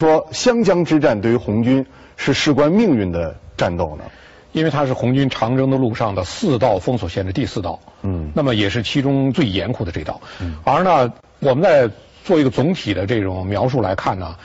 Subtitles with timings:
[0.00, 1.84] 说湘江之战对于红军
[2.16, 4.04] 是事关命运的战斗呢？
[4.52, 10.20] 因为它是红军长征的路上的四道封锁线的第四道，嗯，那么也是其中最严酷的这道。
[10.62, 11.90] 而呢，我们在
[12.22, 14.36] 做一个总体的这种描述来看呢，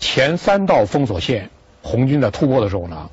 [0.00, 1.48] 前三道封锁线
[1.80, 3.08] 红军在突破的时候呢，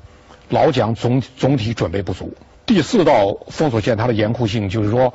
[0.48, 2.34] 老蒋总总体准备不足。
[2.66, 5.14] 第四道封锁线它的严酷性就是说，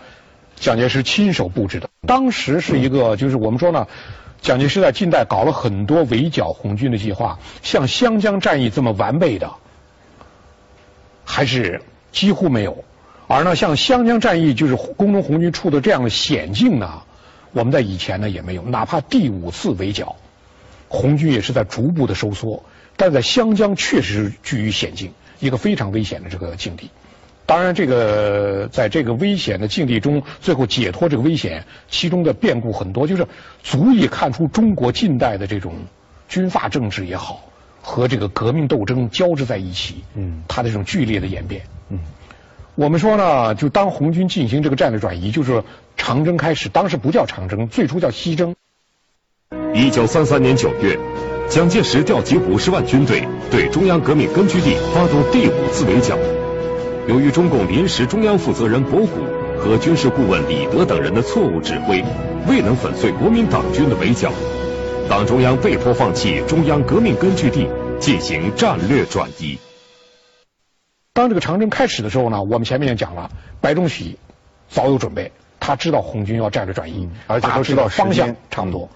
[0.55, 1.89] 蒋介石亲手布置的。
[2.07, 3.87] 当时是一个就是我们说呢，
[4.41, 9.51] 蒋介石在近代搞了很多围剿红军的计划，像湘江战役这么完备的。
[11.25, 12.83] 还是几乎没有，
[13.27, 17.03] 而呢，像湘江战役就是工农红军处的这样的险境呢，
[17.51, 18.63] 我们在以前呢也没有。
[18.63, 20.15] 哪怕第五次围剿，
[20.87, 22.63] 红军也是在逐步的收缩，
[22.97, 26.89] 但在湘江确实是居于险境，一个非常危险的这个境地。
[27.49, 33.25] 当然，这个在这个危险的境地中，最后解脱这个危险，其中的变故很多，就是
[33.63, 35.73] 足以看出中国近代的这种
[36.27, 37.43] 军阀政治也好。
[37.81, 41.97] 和这个革命斗争交织在一起，嗯，它的这种剧烈的演变，嗯，
[42.75, 45.63] 我们说呢，就当红军进行这个战略转移，就是
[45.97, 48.55] 长征开始，当时不叫长征，最初叫西征。
[49.73, 50.99] 一九三三年九月，
[51.49, 56.15] 蒋介石调集五十万军队对中央革命根据地发动第五次围剿。
[57.09, 59.25] 由于中共临时中央负责人博古
[59.59, 62.05] 和军事顾问李德等人的错误指挥，
[62.47, 64.31] 未能粉碎国民党军的围剿。
[65.09, 67.67] 党中央被迫放弃中央革命根据地，
[67.99, 69.57] 进行战略转移。
[71.11, 74.19] 当这个长征开始的时候呢，我们前面也讲了，白崇禧
[74.69, 78.87] 早有准备，他知道红军要战略转移，而且都知道方向差不多。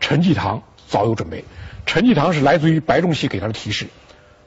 [0.00, 1.44] 陈济棠早有准备，
[1.84, 3.88] 陈济棠是来自于白崇禧给他的提示，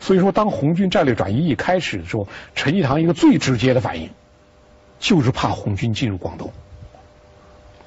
[0.02, 4.10] 所以说当红军战略转移一开始的时候，陈济棠一个最直接的反应
[5.00, 6.52] 就是怕红军进入广东。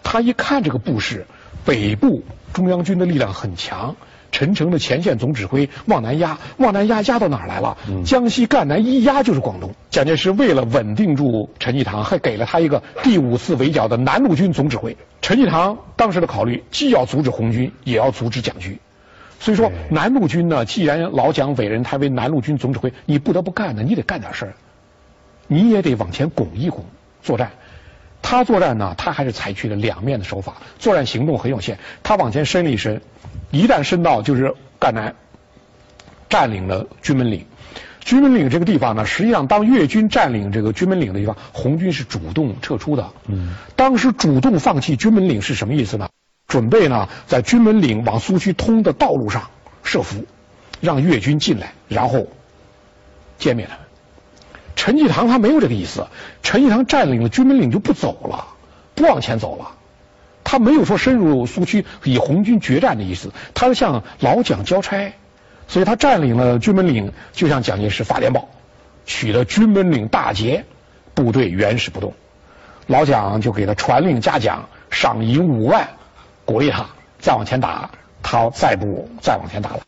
[0.03, 1.27] 他一看这个布势，
[1.67, 2.23] 北部。
[2.53, 3.97] 中央军的力量很强，
[4.31, 7.77] 陈诚的前线总指挥往南压，往南压压到哪儿来了？
[8.07, 9.75] 江西赣南一压就是广东。
[9.91, 14.97] 蒋介石为了稳定住陈济棠，还给了他一个第五次围剿的南路军总指挥。
[15.21, 18.79] 陈济棠当时的考虑，既要阻止红军，也要阻止蒋军。
[19.45, 24.55] 所以说，南路军呢，既然老蒋委任他为南路军总指挥，你不得不干呢，你得干点事儿，
[25.49, 26.87] 你也得往前拱一拱
[27.23, 27.51] 作战。
[28.23, 31.79] 他作战呢，他还是采取了两面的手法，作战行动很有限。
[32.03, 33.03] 他往前伸了一伸，
[33.51, 35.15] 一旦伸到就是赣南，
[36.31, 37.45] 占领了军门岭。
[38.01, 43.11] 军门岭这个地方呢，实际上当越军占领这个军门岭的地方，红军是主动撤出的。
[43.27, 46.09] 嗯，当时主动放弃军门岭是什么意思呢？
[46.47, 49.51] 准备呢，在军门岭往苏区通的道路上
[49.83, 50.25] 设伏，
[50.81, 52.27] 让越军进来，然后
[53.39, 53.85] 歼灭他们。
[54.77, 56.07] 陈济棠他没有这个意思，
[56.43, 58.49] 陈济棠占领了军门岭就不走了，
[58.95, 59.73] 不往前走了，
[60.43, 65.15] 他没有说深入苏区与红军决战的意思，他是向老蒋交差，
[65.69, 68.49] 所以他占领了军门岭，就向蒋介石发电报，
[69.07, 70.65] 取得军门岭大捷，
[71.15, 72.13] 部队原始不动，
[72.87, 75.89] 老蒋就给他传令嘉奖，赏银五万，
[76.45, 76.87] 鼓励他
[77.19, 77.91] 再往前打，
[78.23, 79.81] 他再不再往前打了。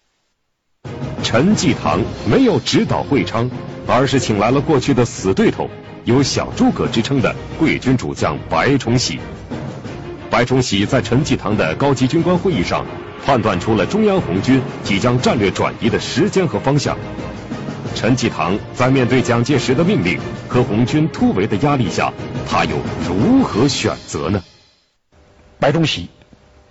[1.23, 2.01] 陈济棠
[2.31, 3.51] 没有指导会昌。
[3.89, 5.71] 而是请来了过去的死对头，
[6.05, 9.21] 有“小诸葛”之称的贵军主将白崇禧。
[10.29, 12.85] 白崇禧在陈济棠的高级军官会议上，
[13.25, 16.99] 判断出了中央红军即将战略转移的时间和方向。
[17.95, 20.19] 陈济棠在面对蒋介石的命令
[20.49, 22.13] 和红军突围的压力下，
[22.45, 22.77] 他又
[23.09, 24.43] 如何选择呢？
[25.61, 26.11] 白崇禧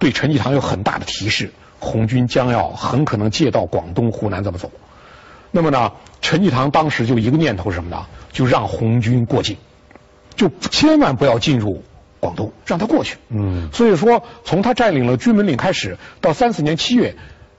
[0.05, 4.69] 对陈济棠有很大的提示，红军将要很可能借道广东、湖南这么走。
[5.49, 8.05] 那么呢，陈济棠当时就一个念头是什么呢？
[8.31, 9.57] 就让红军过境，
[10.35, 11.83] 就千万不要进入
[12.19, 13.17] 广东，让他过去。
[13.29, 17.15] 嗯，所以说从他占领了军门岭开始，到三四年七月。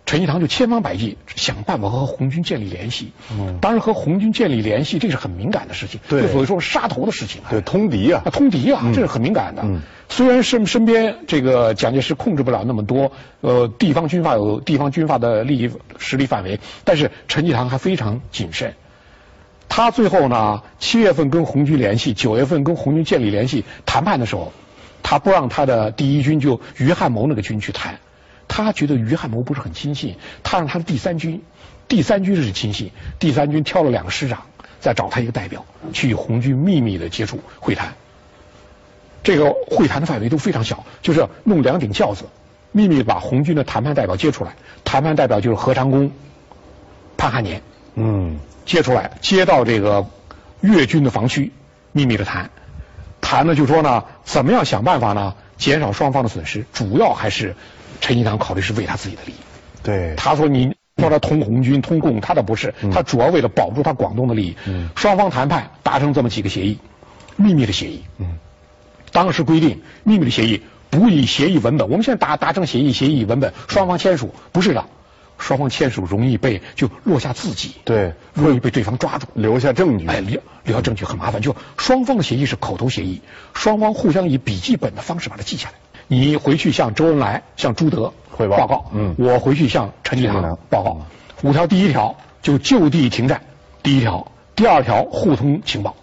[0.06, 3.10] 陈济棠就千方百计想办法和红军建立联系。
[3.32, 6.00] 嗯，当然和红军建立联系，这是很敏感的事情。
[6.08, 7.42] 对，就所谓说杀头的事情。
[7.50, 9.62] 对，通敌啊，通敌啊，这是很敏感的。
[9.64, 13.10] 嗯，虽然身身边这个蒋介石控制不了那么多，
[13.41, 18.74] 呃，地方军阀有地方军阀的利益实力范围，但是陈济棠还非常谨慎。
[19.68, 24.52] 他最后呢，七月份跟红军联系，九月份跟红军建立联系谈判的时候，
[25.02, 27.98] 他不让他的第一军就于汉谋那个军去谈。
[28.48, 31.43] 他觉得于汉谋不是很亲信，他让他的第三军，
[31.89, 34.43] 第三军是亲信，第三军挑了两个师长，
[34.81, 37.95] 再找他一个代表去与红军秘密的接触会谈。
[39.22, 42.27] 这个会谈的范围都非常小，就是弄两顶轿子，
[42.71, 44.54] 秘密把红军的谈判代表接出来，
[44.84, 46.13] 谈判代表就是何长工、
[47.16, 47.60] 潘汉年，
[47.95, 50.07] 嗯，接出来，接到这个
[50.60, 51.53] 越军的防区，
[51.91, 52.51] 秘密的谈，
[53.21, 57.57] 谈呢就说呢，怎么样想办法呢，减少双方的损失，主要还是。
[58.01, 59.37] 陈一堂考虑是为他自己的利益，
[59.83, 64.57] 对他说你说他通红军、通共，他倒不是，他主要为了保住他广东的利益。
[64.95, 66.78] 双方谈判达成这么几个协议，
[67.37, 68.03] 秘密的协议。
[69.13, 71.89] 当时规定，秘密的协议不以协议文本。
[71.89, 74.84] 我们现在达达成协议，协议文本双方签署，不是的，
[75.39, 79.27] 双方签署容易被就落下自己，对，容易被对方抓住。
[79.34, 80.07] 留下证据。
[80.07, 81.41] 哎，留留下证据很麻烦。
[81.41, 83.21] 就双方的协议是口头协议，
[83.54, 85.75] 双方互相以笔记本的方式把它记下来。
[86.08, 91.00] 你回去向周恩来、向朱德汇报报告，嗯我回去向陈济棠棠报告。
[91.42, 93.42] 五条第一条就就地停战，
[93.82, 95.97] 第一条；第二条互通情报，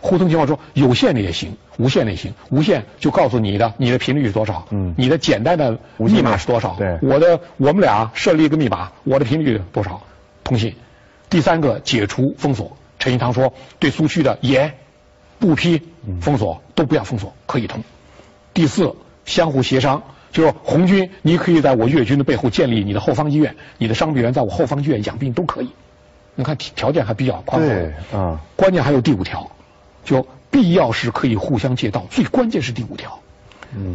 [0.00, 2.32] 互通情报说有线的也行，无线的也行。
[2.50, 10.02] 无线就告诉你的你的频率是多少，嗯你的简单的密码是多少，对我的我们俩设立一个密码，我的频率多少，
[10.44, 10.74] 通信。
[11.30, 14.74] 第三个解除封锁，陈济棠说对苏区的严、
[15.38, 15.82] 不批、
[16.20, 17.82] 封锁都不要封锁，可以通。
[18.54, 18.94] 第四，
[19.28, 20.02] 相互协商，
[20.32, 25.68] 就是红军，你可以在我越军的背后建立你的后方医院，你的伤病员在我后方医院养病都可以。
[26.34, 27.68] 你看条条件还比较宽厚。
[27.68, 29.50] 对，啊，关键还有第五条，
[30.02, 32.06] 就必要时可以互相借道。
[32.10, 33.20] 最关键是第五条，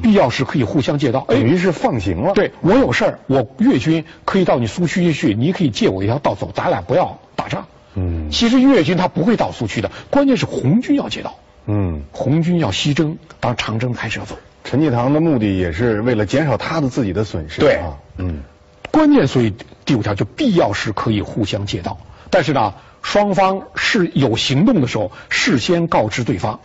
[0.03, 1.25] 必要时可以互相借道。
[1.27, 7.65] 哎等，于是放行了。，对我有事儿，我越军可以到你苏区去，你可以借我一条道走，咱俩不要打仗。
[7.95, 14.35] 嗯其实越军他不会到苏区的，关键是红军要借道，嗯，红军要西征，当长征开始要走。
[14.63, 17.59] 陈济棠的目的也是为了减少他的自己的损失。
[17.59, 17.75] 对。
[17.75, 18.43] 啊，嗯，
[18.91, 19.53] 关键所以
[19.85, 21.97] 第五条就必要时可以互相借道，
[22.29, 26.59] 但是呢，双方是有行动的时候事先告知对方，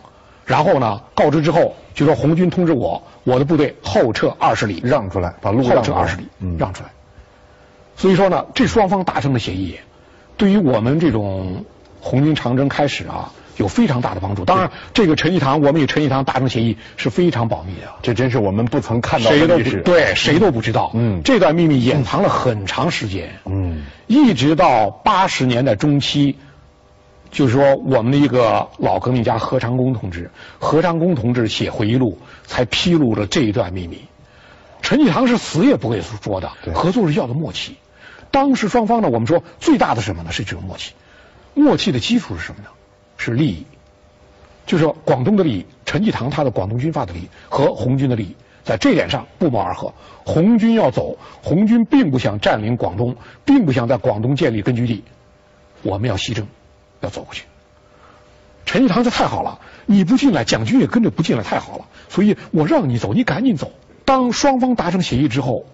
[0.45, 5.97] 然后呢告知之后就说红军通知我，我的部队后撤二十里，让出来，把路后让出来。
[5.97, 6.89] 撤二十里，嗯，让出来。
[7.97, 9.77] 所以说呢，这双方达成的协议，
[10.37, 11.65] 对于我们这种
[11.99, 14.45] 红军长征开始啊，有非常大的帮助。
[14.45, 17.89] 当然，这个陈济棠，我们与陈济棠达成协议是非常保密的。
[18.01, 19.77] 这真是我们不曾看到谁都的历史。
[19.77, 20.91] 不对，谁都不知道。
[20.93, 23.35] 嗯这段秘密掩藏了很长时间。
[23.45, 26.37] 嗯，一直到八十年代中期，
[27.31, 34.05] 就是说我们的一个老革命家何长工同志，何长工同志写回忆录，才披露了这一段秘密。
[34.81, 37.75] 陈济棠是死也不会说的，合作是要的默契。
[38.31, 40.31] 当时双方呢，我们说最大的什么呢？
[40.31, 40.93] 是这种默契。
[41.55, 42.69] 默契的基础是什么呢？
[43.19, 43.67] 是利益。
[44.65, 49.93] 就是说广东的利益，陈济棠他的广东军阀的利益和红军的利益，在这点上不谋而合。
[50.25, 55.03] 红军要走，红军并不想占领广东，并不想在广东建立根据地，
[55.81, 56.47] 我们要西征，
[57.01, 57.45] 要走过去。
[58.65, 63.71] 陈济棠这太好了，你不进来，蒋军也跟着不进来，太好了，所以我让你走，你赶紧走。
[64.05, 65.65] 当双方达成协议之后，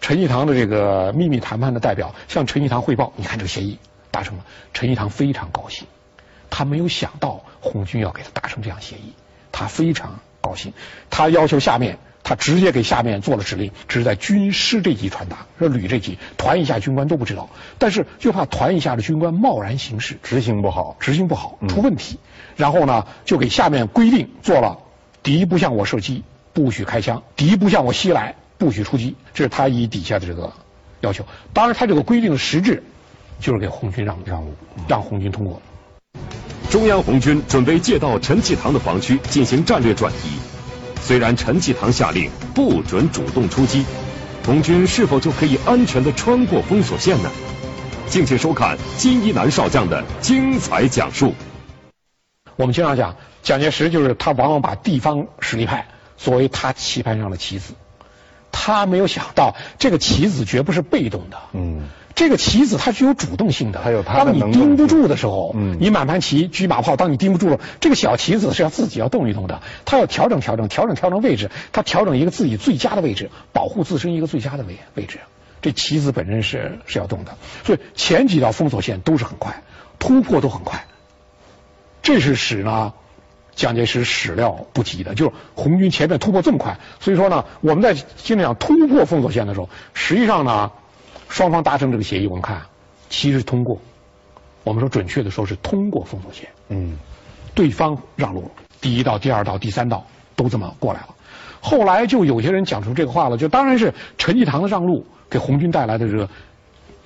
[0.00, 3.78] 陈济棠的这个秘密谈判的代表向陈济棠汇报，你看这个协议
[4.10, 4.44] 达成了，
[4.74, 5.86] 陈济棠非常高兴。
[6.50, 9.14] 他没有想到红军要给他达成这样协议，
[9.52, 10.72] 他非常高兴。
[11.08, 17.48] 他要求下面，他直接给下面做了指令，只是在军师这级传达，说旅这级团以下军官都不知道，
[17.78, 20.96] 但是就怕团以下的军官贸然行事，执行不好。
[21.00, 22.18] 执行不好出问题，
[22.56, 24.78] 然后呢就给下面规定做了，
[25.22, 29.16] 敌不向我射击，不许开枪；敌不向我袭来，不许出击。
[29.34, 30.52] 这是他以底下的这个
[31.00, 31.24] 要求。
[31.52, 32.82] 当然，他这个规定的实质
[33.40, 34.54] 就是给红军让让路，
[34.88, 35.62] 让红军通过。
[36.70, 40.38] 中央红军准备借道陈济棠的防区进行战略转移。
[41.02, 43.84] 虽然陈济棠下令不准主动出击，
[44.46, 47.30] 红军是否就可以安全的穿过封锁线呢？
[48.06, 51.34] 敬请收看金一南少将的精彩讲述。
[52.54, 57.74] 我们经常讲，蒋介石就是他往往把地方实力派作为他棋盘上的棋子，
[58.52, 65.78] 他没有想到这个棋子绝不是被动的，嗯，这个棋子它是有主动性的，它有它的当你盯不住的时候，嗯。
[65.80, 75.20] 你满盘棋车马炮，当你盯不住了，这个小棋子是要自己要动一动的，它要调整调整，调整调整位置，它调整一个自己最佳的位置，保护自身一个最佳的位位置。
[75.62, 79.62] 这棋子本身是是要动的，所以前几道封锁线都是很快，
[79.98, 80.86] 突破都很快。
[82.02, 82.94] 这是使呢
[83.60, 90.70] 蒋介石始料不及的，就是红军前面突破这么快，所以说呢，我们在经常讲突破封锁线的时候，实际上呢，
[91.28, 92.62] 双方达成这个协议，我们看
[93.10, 93.78] 其实通过，
[94.64, 96.96] 我们说准确的说是通过封锁线，嗯，
[97.54, 98.50] 对方让路，
[98.80, 101.08] 第一道、第二道、第三道都这么过来了。
[101.60, 106.30] 后来就有些人讲出这个话了，就当然是陈济棠的让路给红军带来的这个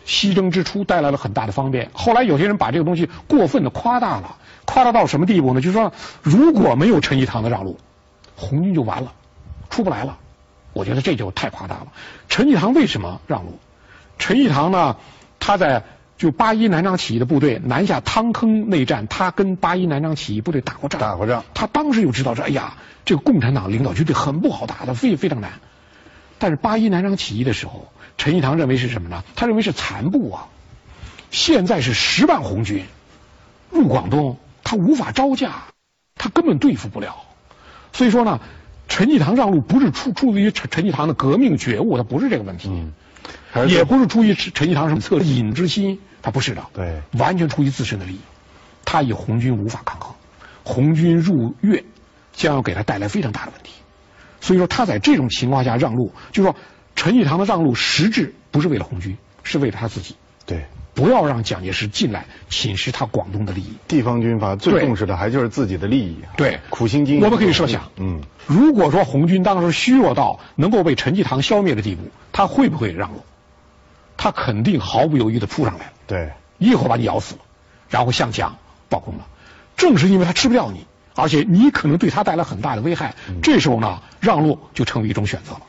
[0.05, 1.91] 西征之初带来了很大的方便。
[1.93, 5.61] 后来有些人把这个东西过分的夸大了，夸大到什么地步呢？
[5.61, 5.93] 就是说，
[6.23, 7.79] 如果没有陈济棠的让路，
[8.37, 9.13] 红军就完了，
[9.71, 10.19] 出不来了。
[10.73, 11.89] 我觉得这就太夸大了。
[12.29, 13.59] 陈济棠为什么让路？
[14.19, 14.97] 陈济棠呢，
[15.39, 15.85] 他在
[16.17, 25.53] 就八一南昌起义的部队南下汤坑内战，他跟八一南昌起义部队打过仗，打过仗他当时就知道这，哎呀，这个共产党领导军队很不好打的，非非常难。
[26.39, 29.23] 但是八一南昌起义的时候，陈济棠认为是什么呢？
[29.37, 30.49] 他认为是残部啊。
[31.31, 32.85] 现在是十万红军
[33.71, 35.65] 入广东，他无法招架，
[36.17, 37.17] 他根本对付不了。
[37.93, 38.41] 所以说呢，
[38.89, 42.71] 陈济棠让路不是出出自于陈陈济棠的革命觉悟，他不是这个问题，
[43.69, 48.21] 也不是出于陈陈济棠什么恻隐之心，他不是的，对，完全出于自身的利益。
[48.85, 50.15] 他以红军无法抗衡，
[50.65, 51.85] 红军入粤
[52.33, 53.73] 将要给他带来非常大的问题。
[54.41, 56.57] 所以说他在这种情况下让路，就是说
[56.97, 60.17] 陈济棠的让路实质不是为了红军，是为了他自己。
[60.47, 63.75] 对，不要让蒋介石进来侵蚀他广东的利益。
[63.89, 66.17] 地方军阀最重视的还就是自己的利益。
[66.37, 67.25] 对，苦心经营。
[67.25, 73.23] 我们可以设想，嗯，如果说红军当时虚弱到能够被陈济棠消灭的地步，他会不会让路？
[74.17, 75.93] 他肯定毫不犹豫的扑上来。
[76.07, 77.41] 对，一口把你咬死了，
[77.91, 78.57] 然后向蒋
[78.89, 79.27] 报功了。
[79.77, 80.87] 正是因为他吃不掉你。
[81.17, 85.61] 而且你可能对他带来很大的危害，这时候呢，让路就成为一种选择了。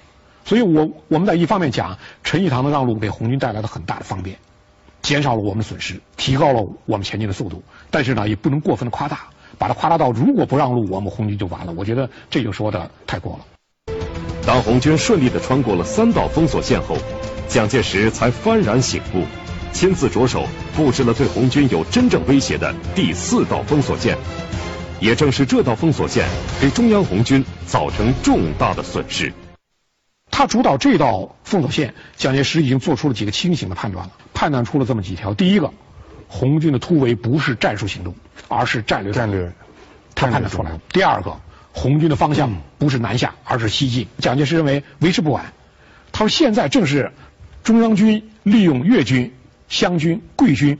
[0.44, 4.39] 所以我我们在一方面讲，陈济棠的让路给红军带来了很大的方便，
[5.05, 7.62] 减少了我们损失，提高了我们前进的速度。
[7.91, 9.27] 但是呢，也不能过分的夸大，
[9.59, 11.74] 把它夸大到如果不让路，我们红军就完了。
[11.77, 13.95] 我觉得这就说的太过了。
[14.47, 16.97] 当红军顺利的穿过了三道封锁线后，
[17.47, 19.25] 蒋介石才幡然醒悟，
[19.71, 24.17] 亲自着手布置了对红军有真正威胁的第四道封锁线。
[25.00, 26.27] 也正是这道封锁线
[26.59, 29.31] 给中央红军造成重大的损失。
[30.38, 35.72] 他主导这道封锁线，蒋介石已经做出了几个清醒的判断了，判断出了这么几条：第一个，
[36.27, 38.13] 红军的突围不是战术行动，
[38.50, 39.13] 而是战略。
[39.13, 39.54] 战略，
[40.13, 41.39] 他判断出来了；第二个，
[41.72, 44.10] 红军的方向不是南下，而是西进。
[44.18, 45.54] 蒋介石认为为时不晚，
[46.12, 47.13] 他说现在正是
[47.63, 49.34] 中央军利用粤军、
[49.70, 50.80] 湘军、桂军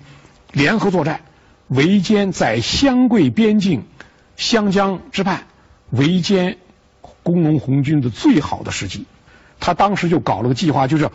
[0.52, 1.22] 联合作战，
[1.70, 3.86] 围歼在湘桂边境。
[4.36, 5.46] 湘江之畔
[5.92, 6.58] 围歼
[7.24, 9.06] 工农红军的最好的时机，
[9.60, 11.10] 他当时就搞了个计划，就是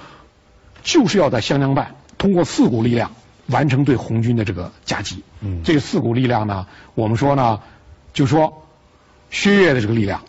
[0.82, 3.12] 就是要在湘江畔通过四股力量
[3.46, 5.22] 完成对红军的这个夹击。
[5.40, 7.60] 嗯，这四股力量呢，我们说呢，
[8.12, 8.66] 就说
[9.30, 10.22] 薛岳的这个力量，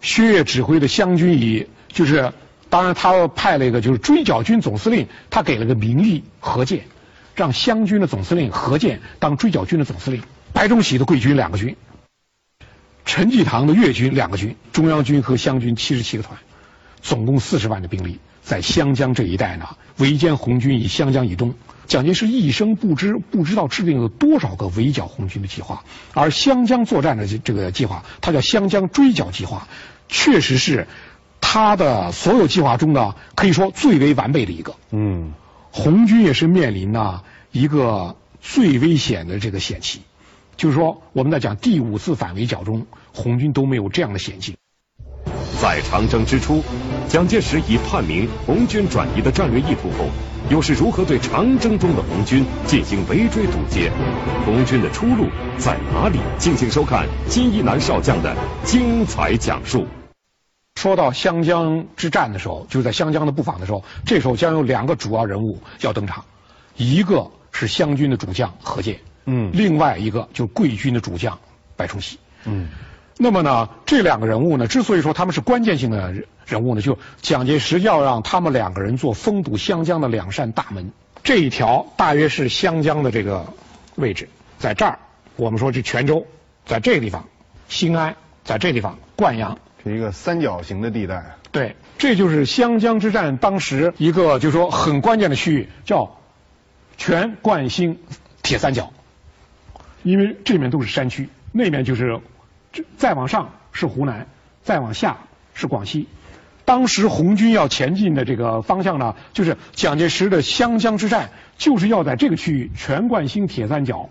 [0.00, 2.32] 薛岳指挥的湘军以就是，
[2.70, 6.84] 当然他派了一个就是追剿军总司令，他给了个名义何健，
[7.34, 11.76] 让湘军的总司令何健当追剿军的总司令，白崇禧的桂军两个军。
[13.04, 16.38] 陈济棠的粤军两个军，中央军和湘军七十七个团，
[17.02, 19.66] 总共四十万的兵力，在湘江这一带呢
[19.98, 21.54] 围歼红军以湘江以东。
[21.86, 29.68] 蒋介石一生不知不知道制定了多少个围剿红军的计划，而湘江作战的这这个计划，它叫湘江追剿计划，
[30.08, 30.86] 确实是
[31.40, 34.76] 他的所有计划中呢，可以说最为完备的一个。
[34.90, 35.34] 嗯，
[35.70, 40.00] 红军也是面临呢一个最危险的这个险期。
[40.56, 44.56] 就是说，我们在讲第五次反围剿中，红军都没有这样的险境。
[45.62, 46.60] 在长征之初，
[47.06, 50.08] 蒋介石已判明红军转移的战略意图后，
[50.50, 53.88] 又是如何对长征中的红军进行围追堵截？
[54.44, 55.28] 红军的出路
[55.58, 56.18] 在哪里？
[56.36, 59.86] 敬请收看金一南少将的精彩讲述。
[60.74, 66.24] 说到湘江之战的时候，就是在湘江的布防的时候，这时候将有两个主要人物要登场，
[66.74, 68.98] 一个是湘军的主将何键。
[69.26, 71.38] 嗯，另外一个就是桂军的主将
[71.76, 72.18] 白崇禧。
[72.46, 72.66] 嗯，
[73.18, 76.14] 那么呢，这两个人物呢，之所以说他们是关键性的
[76.46, 80.92] 人物呢，就蒋介石要让他们两个人做封堵湘江的两扇大门。
[81.22, 83.46] 这一条大约是湘江的这个
[83.94, 84.28] 位置，
[84.58, 84.98] 在这儿，
[85.36, 86.26] 我们说这泉州，
[86.66, 87.28] 在这个地方，
[87.68, 91.36] 兴安，在这地方，灌阳，是一个三角形的地带。
[91.52, 96.18] 对，这就是湘江之战当时一个就是说很关键的区域，叫
[96.96, 97.98] 泉灌兴
[98.42, 98.92] 铁三角。
[100.02, 102.18] 因为这面都是山区，那面就是，
[102.96, 104.26] 再往上是湖南，
[104.62, 105.18] 再往下
[105.54, 106.08] 是广西。
[106.64, 114.08] 当时红军要前进的这个方向呢，就是蒋介石的湘江之战，就是要在这个区域全贯兴铁三角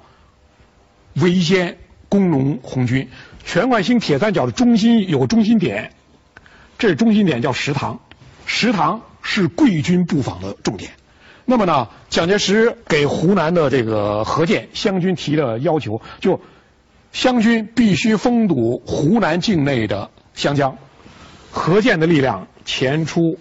[1.14, 1.76] 围歼
[2.10, 3.10] 工农红军。
[3.44, 5.94] 全贯兴铁三角的中心有个中心点，
[6.78, 8.00] 这中心点叫石塘，
[8.46, 10.92] 石塘是桂军布防的重点。
[11.46, 16.40] 那么呢，蒋介石给湖南的这个何键湘军提的要求，就
[17.12, 20.78] 湘军必须封堵湖南境内的湘江，
[21.52, 23.38] 何健的力量前出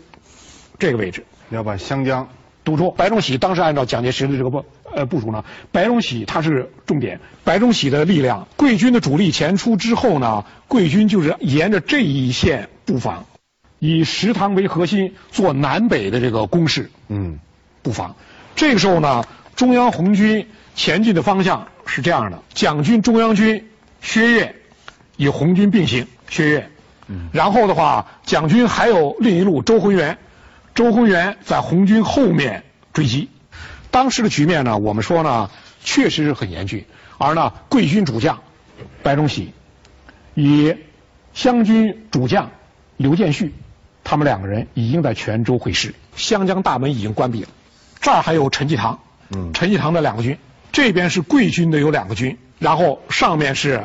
[0.78, 2.28] 这个位置，要把湘江
[2.64, 2.90] 堵住。
[2.90, 13.26] 白崇禧当时按照蒋介石的这个部呃部署呢，白崇禧他是重点，白崇禧的力量，桂军的主力前出之后呢，桂军就是沿着这一线布防，
[13.78, 16.90] 以石塘为核心做南北的这个攻势。
[17.08, 17.38] 嗯。
[17.82, 18.14] 布防，
[18.56, 19.24] 这个时候呢，
[19.56, 20.46] 中央红军
[20.80, 23.68] 前进的方向是这样的：蒋军中央军
[24.00, 24.56] 薛岳
[25.18, 26.70] 与红军并行，薛岳。
[27.32, 30.16] 然后的话，蒋军还有另一路周浑元，
[30.74, 33.28] 周浑元在红军后面追击。
[33.90, 35.50] 当时的局面呢，我们说呢，
[35.84, 36.86] 确实是很严峻。
[37.18, 38.40] 而呢，贵军主将
[39.02, 39.52] 白崇禧
[40.32, 40.74] 与
[41.34, 42.50] 湘军主将
[42.96, 43.52] 刘建绪，
[44.02, 47.48] 他们两个人已经在泉州会师，湘江大门已经关闭了。
[48.00, 50.38] 这儿还有陈济棠，嗯，陈济棠的两个军，
[50.72, 53.84] 这边是贵军的有两个军，然后上面是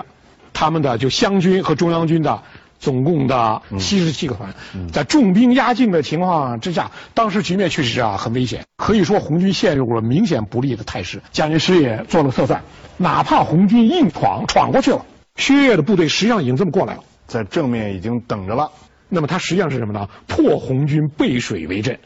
[0.53, 2.43] 他们的就湘军和中央军的。
[2.77, 4.53] 总共的七十七个团，
[4.91, 11.21] 在重兵压境的情况之下，当时局面确实啊很危险，可以说红军陷入了明显不利的态势。
[11.31, 12.63] 蒋介石也做了测算，
[12.97, 15.05] 哪怕红军硬闯闯过去了，
[15.37, 18.69] 薛岳的部队实际上已经这么过来了，在正面已经等着了。
[19.09, 20.09] 那么他实际上是什么呢？
[20.27, 21.97] 破红军背水为阵，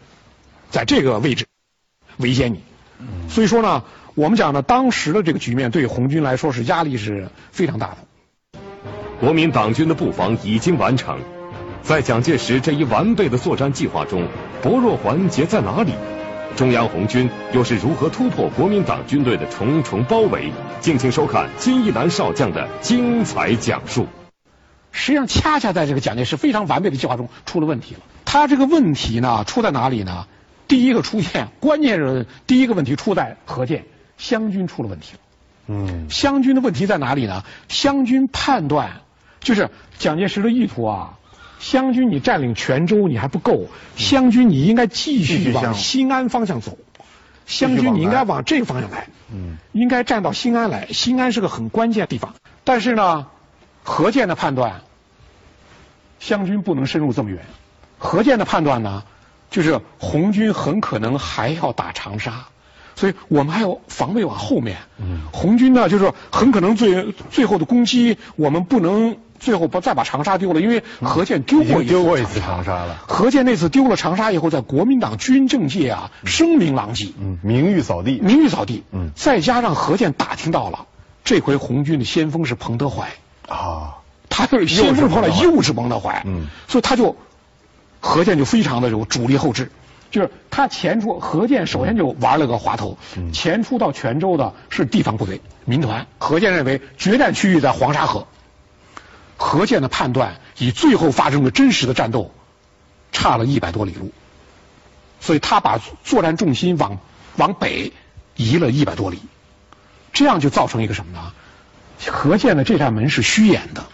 [0.69, 1.48] 在这个位置
[2.17, 2.62] 围歼你。
[3.27, 3.83] 所以说呢，
[4.20, 8.60] 我们讲呢，当时的这个局面对红军来说是压力是非常大的。
[9.18, 11.20] 国民党军的布防已经完成，
[11.84, 14.28] 在蒋介石这一完备的作战计划中，
[14.62, 15.94] 薄弱环节在哪里？
[16.58, 20.52] 中央红军又是如何突破国民党军队的重重包围？
[20.82, 24.06] 敬请收看金一南少将的精彩讲述。
[24.92, 28.02] 实际上，恰恰在这个蒋介石非常完备的计划中出了问题了。
[28.26, 30.28] 他这个问题呢，出在哪里呢？
[30.68, 33.86] 第一个出现，关键是第一个问题出在何键，
[34.20, 35.20] 湘军出了问题了。
[35.66, 37.44] 嗯，湘军的问题在哪里呢？
[37.68, 39.02] 湘军判断。
[39.42, 41.18] 就是蒋介石的意图啊，
[41.60, 46.78] 湘军你占领泉州你还不够，湘军你应该继续往新安方向走，
[47.46, 52.36] 湘军你应该往这个方向来，嗯，应该站到新安来，新安是个很关键的地方。
[52.66, 53.28] 但是呢，
[53.84, 54.82] 何健的判断，
[56.20, 57.46] 湘军不能深入这么远。
[57.98, 59.04] 何健的判断呢，
[59.50, 62.48] 就是红军很可能还要打长沙。
[63.00, 64.75] 所以我们还要防备往后面。
[64.98, 72.83] 嗯，红军呢，就是说很可能最最后的攻击，我们不能最后不再把长沙丢了，因为何键丢过一丢过一次长沙。
[72.83, 73.01] 了。
[73.07, 78.83] 何键那次丢了长沙以后，在国民党军政界啊声名狼藉，嗯，名誉扫地，名誉扫地。
[78.92, 80.85] 嗯，再加上何键打听到了，
[81.24, 83.07] 这回红军的先锋是彭德怀。
[83.48, 83.96] 啊，
[84.29, 85.42] 他就是先锋彭德怀。
[85.46, 87.16] 又是彭德怀，嗯，所以他就
[88.01, 89.72] 何键就非常的有主力后置。
[90.11, 92.98] 就是他前出何健首先就玩了个滑头，
[93.31, 96.07] 前出到泉州的是地方部队民团。
[96.17, 98.27] 何健认为决战区域在黄沙河，
[99.37, 102.31] 何健的判断与最后发生的真实的战斗
[103.11, 104.11] 差了一百多里路，
[105.19, 107.00] 所以他把作战重心往
[107.37, 107.93] 往北
[108.35, 109.19] 移了一百多里，
[110.11, 111.33] 这样就造成一个什么呢？
[112.07, 113.85] 何健的这扇门是虚掩的，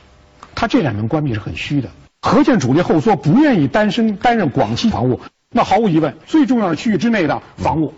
[0.53, 1.89] 他这扇门关闭是很虚的。
[2.21, 5.21] 何健主力后缩，不愿意单身担任广西防务。
[5.57, 7.93] 那毫无疑问，最重要的区域之内的防务，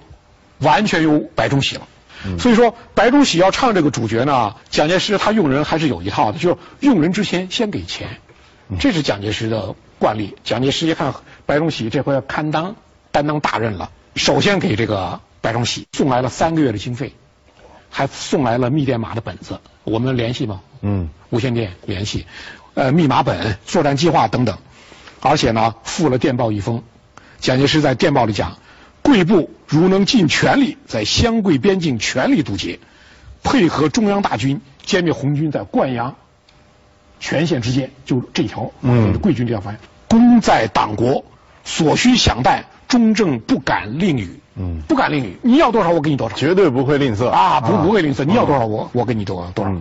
[0.59, 1.87] 完全由白崇禧了。
[2.37, 8.19] 所以说，白崇禧要唱这个主角呢，蒋介石他用人还是有一套的，就是用人之前先给钱，
[8.79, 10.35] 这是蒋介石的惯例。
[10.43, 11.15] 蒋介石一看
[11.47, 12.75] 白崇禧这回要担当
[13.11, 17.15] 担当大任了，首先给这个白崇禧送来了三个月的经费，
[17.89, 20.61] 还送来了密电码的本子，我们联系吗？
[20.81, 22.27] 嗯，无线电联系，
[22.75, 24.59] 呃，密码本、作战计划等等，
[25.21, 26.83] 而且呢，附了电报一封。
[27.39, 28.57] 蒋介石在电报里讲
[29.01, 32.79] ：“贵部如能尽全力在湘桂边境全力堵截，
[33.43, 36.15] 配合中央大军歼灭红军在灌阳、
[37.19, 41.23] 全线之间，就这条，嗯，贵军这条防线，功在党国，
[41.63, 49.71] 所需饷弹，中正不敢另语，嗯，不敢另语，你要多少我给你多少，绝对不会吝啬啊，不不会吝啬，你要多少我我给你多少多少。”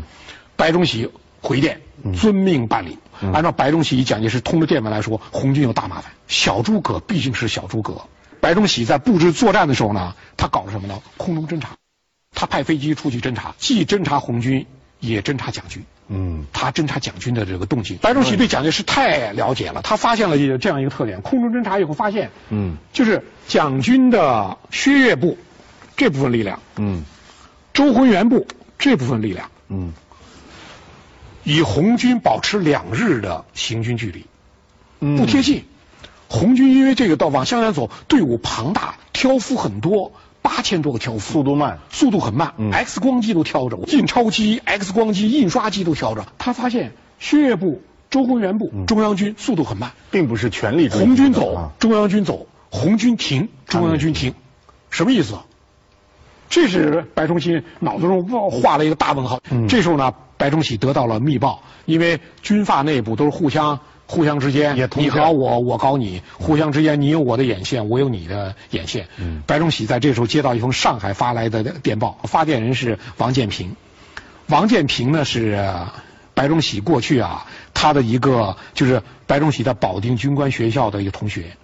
[0.56, 1.10] 白崇禧
[1.42, 1.80] 回电，
[2.14, 2.98] 遵命办理。
[3.32, 6.12] 按照白崇禧与蒋介石通的电文来说，红军有大麻烦。
[6.28, 8.02] 小诸葛毕竟是小诸葛。
[8.40, 11.00] 白崇禧在布置作战的时候呢，他搞了什么呢？
[11.16, 11.76] 空中侦察，
[12.34, 14.66] 他派飞机出去侦察，既侦察红军，
[15.00, 15.84] 也侦察蒋军。
[16.08, 17.96] 嗯，他侦察蒋军的这个动静。
[17.96, 25.36] 白崇禧对蒋介石太了解了，他发现了这样一个特点：空中侦察以后发现，嗯，就是蒋军的薛岳部
[25.96, 27.02] 这部分力量，嗯，
[27.72, 28.46] 周浑元部
[28.78, 29.92] 这部分力量，嗯。
[31.46, 35.64] 与红军保持两日的行军距离，不贴近。
[36.28, 40.10] 红军因为这个到往湘南走，队伍庞大，挑夫很多，
[40.42, 42.54] 八千多个挑夫，速度慢，速度很慢。
[42.72, 46.26] X 光机都挑着，印钞机、X 光机、印刷机都挑着。
[46.36, 47.80] 他发现薛岳部、
[48.10, 50.88] 周浑元部、中央军速度很慢，并不是全力。
[50.88, 54.34] 红军走，中央军走；红军停，中央军停。
[54.90, 55.36] 什么意思？
[56.50, 59.40] 这是白崇禧脑子中画了一个大问号。
[59.68, 60.12] 这时候呢？
[60.36, 69.08] 白崇禧得到了密报，因为军阀内部都是互相互相之间，你搞我，我搞你，互相之间你有我的眼线，我有你的眼线。
[69.46, 73.74] 白崇禧在这时候接到一封上海发来的电报，发电人是王建平。
[74.48, 75.68] 王建平呢是
[76.34, 81.56] 白崇禧过去啊他的一个就是白崇禧在保定军官学校的一个同学，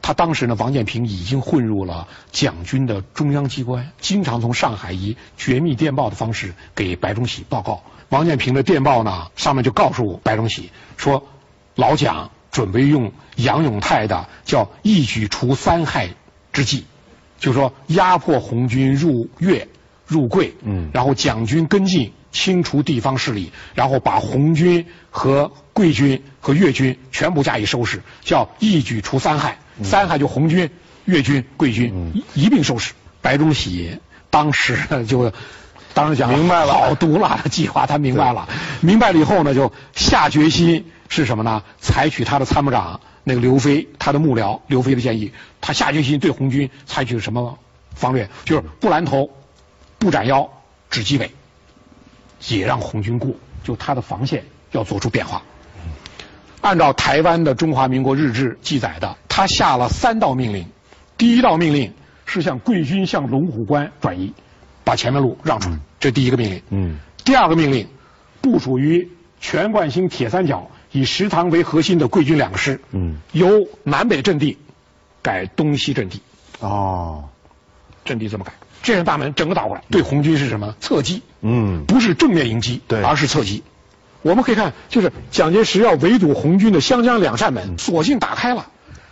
[0.00, 7.82] 他当时呢，王建平已经混入了蒋军的中央机关，经常从上海以绝密电报的方式给白崇禧报告。
[8.12, 11.26] 王建平的电报呢，上面就告诉白崇禧说，
[11.74, 16.10] 老蒋准备用杨永泰的叫一举除三害
[16.52, 16.84] 之计，
[17.40, 19.66] 就是说压迫红军入粤、
[20.06, 22.12] 入桂，嗯，然后蒋军跟进。
[22.32, 29.58] 清除地方势力，然后把红军和桂军和粤军全部加以收拾，叫一举除三害。
[29.84, 30.70] 三害就红军、
[31.04, 32.94] 粤军、桂军一并收拾。
[33.20, 33.98] 白崇禧
[34.30, 35.30] 当时就
[35.94, 38.48] 当时想明白了，好毒辣的计划，他明白了。
[38.80, 41.62] 明白了以后呢，就下决心是什么呢？
[41.80, 47.58] 采取他的参谋长那个刘飞，他的幕僚刘飞的建议，他下决心对红军采取什么
[47.94, 48.28] 方略？
[48.44, 49.30] 就是不拦头，
[49.98, 50.48] 不斩腰，
[50.90, 51.30] 只击尾。
[52.48, 53.30] 也让红军过，
[53.62, 55.42] 就他的防线要做出变化。
[56.60, 60.66] 按照台湾的中华民国日志记载的，他下了三道命令。
[61.16, 61.92] 第一道命令
[62.26, 64.34] 是向贵军向龙虎关转移，
[64.84, 66.62] 把前面路让出来，这第一个命令。
[66.70, 66.98] 嗯。
[67.24, 67.88] 第二个命令，
[68.40, 74.58] 部署于全冠星铁三角以石塘为核心的贵军两个师，嗯，由南北阵地
[75.22, 76.20] 改东西阵地。
[76.60, 77.24] 哦。
[78.04, 78.52] 阵地这么改？
[78.82, 81.22] 这扇大门整个打过来，对红军是什么侧击？
[81.40, 83.62] 嗯，不是正面迎击，对，而是侧击。
[84.22, 88.66] 我们可以看，就是蒋介石要围堵红军的湘江两扇门，索性打开了。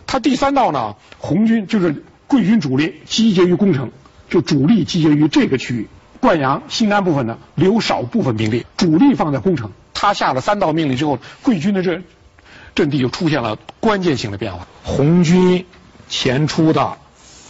[0.07, 3.91] 他第三道呢，红军就是贵军主力集结于攻城，
[4.31, 5.87] 就主力集结于这个区域。
[6.19, 9.71] 灌阳、西南部分呢，留少部分兵力，主力放在攻城。
[9.93, 12.01] 他下了三道命令之后，贵军的这
[12.73, 14.67] 阵地就出现了关键性的变化。
[14.83, 15.67] 红军
[16.09, 16.97] 前出的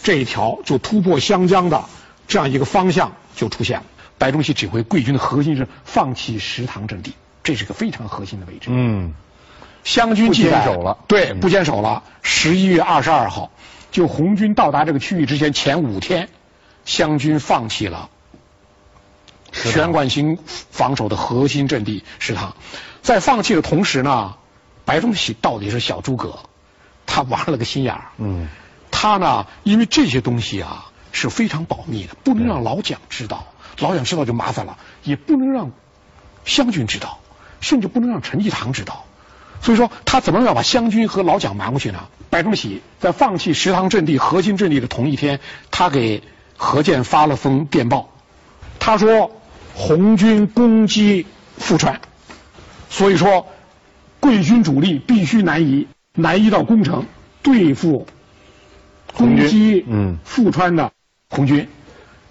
[0.02, 1.84] 这一条就突破湘江的。
[2.28, 3.84] 这样一个方向就出现了。
[4.16, 8.68] 白崇禧指挥贵军的核心是放弃石塘阵地，这是个非常核心的位置。
[8.70, 9.12] 嗯，
[9.84, 12.02] 湘军坚守了，对，不坚守了。
[12.22, 13.50] 十一月二十二号，
[13.90, 16.28] 就红军到达这个区域之前前五天，
[16.84, 18.10] 湘军放弃了
[19.52, 20.38] 全冠星
[20.70, 22.56] 防守的核心阵地石塘。
[23.02, 24.36] 在放弃的同时呢，
[24.84, 26.38] 白崇禧到底是小诸葛，
[27.06, 28.04] 他玩了个心眼儿。
[28.18, 28.48] 嗯，
[28.90, 30.88] 他呢，因为这些东西啊。
[31.14, 35.70] 是非常保密的，不能让老蒋知道，老蒋知道就麻烦了，也不能让
[36.46, 37.18] 湘军知道，
[37.60, 39.04] 甚至不能让陈济棠知道。
[39.60, 42.08] 所以说，他怎么要把湘军和老蒋瞒过去呢？
[42.30, 45.40] 白崇禧在放弃食堂阵地核心阵地的同一天，
[45.70, 46.22] 他给
[46.64, 48.08] 何键发了封电报，
[48.78, 49.32] 他说
[49.74, 51.26] 红军攻击
[51.58, 52.00] 富川，
[52.88, 53.48] 所以说
[54.20, 57.04] 贵军主力必须南移，南移到宫城
[57.42, 58.06] 对付
[59.12, 60.92] 攻击嗯富川的。
[61.28, 61.68] 红军，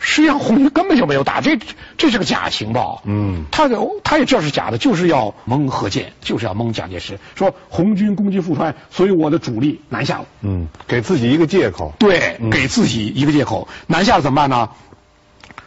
[0.04, 1.60] 实际上红军根本就没有打，这
[1.96, 3.04] 这是个假情报。
[3.06, 3.70] 嗯，他
[4.04, 10.26] 他也知道是假的，就是要蒙何键，就是要蒙蒋介石，说红军攻击富川，所以我的主力南下了。
[10.42, 11.94] 嗯，给自己一个借口。
[12.00, 14.70] 对，给自己一个借口，南下了怎么办呢？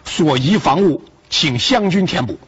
[0.04, 2.38] 所遗防务，请湘军填补。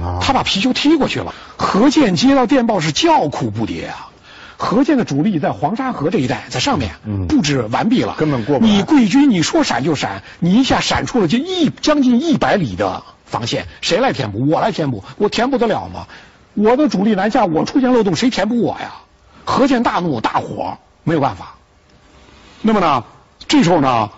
[0.00, 1.34] 啊他把皮球踢过去了。
[1.56, 4.08] 何键接到电报是叫苦不迭啊。
[4.62, 6.92] 何键的主力在黄沙河这一带，在上面
[7.26, 8.64] 布置完毕了，根本过不。
[8.64, 14.48] 你贵军你说闪就闪，你一下闪出了就一将近一百里的防线，谁来填补？
[14.48, 16.06] 我来填补，我填补得了吗？
[16.54, 18.92] 我的主力南下，我出现漏洞，谁填补我呀？
[19.44, 21.56] 何健大怒大火，没有办法。
[22.60, 23.02] 那么呢，
[23.48, 24.10] 这时候呢，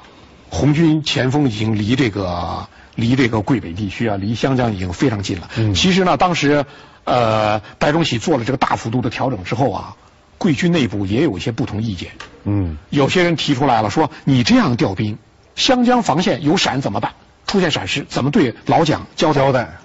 [0.50, 5.48] 红军前锋已经离这个离这个桂北地区啊，离湘江已经非常近了。
[5.74, 6.66] 其实呢，当时
[7.04, 9.96] 呃，白崇禧做了这个大幅度的调整之后啊。
[10.38, 12.12] 贵军内部也有一些不同意见，
[12.44, 15.18] 嗯，有些人提出来了，说你这样调兵，
[15.54, 17.12] 湘江防线有闪怎么办？
[17.46, 19.76] 出现闪失怎么对老蒋交代？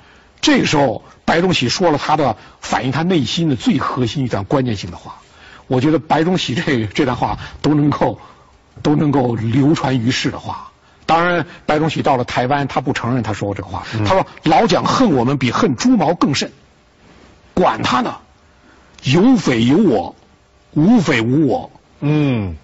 [0.41, 5.17] 这个时候，白崇禧说了他的反映他内心的最核心一段关键性的话，
[5.67, 8.19] 我觉得白崇禧这这段话都能够
[8.81, 10.71] 都能够流传于世的话。
[11.05, 16.51] 当然，白崇禧到了台湾，他不承认他说过这个话，他说老蒋恨我们比恨猪毛更甚，
[17.53, 18.17] 管他呢，
[19.03, 20.15] 有匪有我。
[20.73, 22.55] 无匪无我，嗯，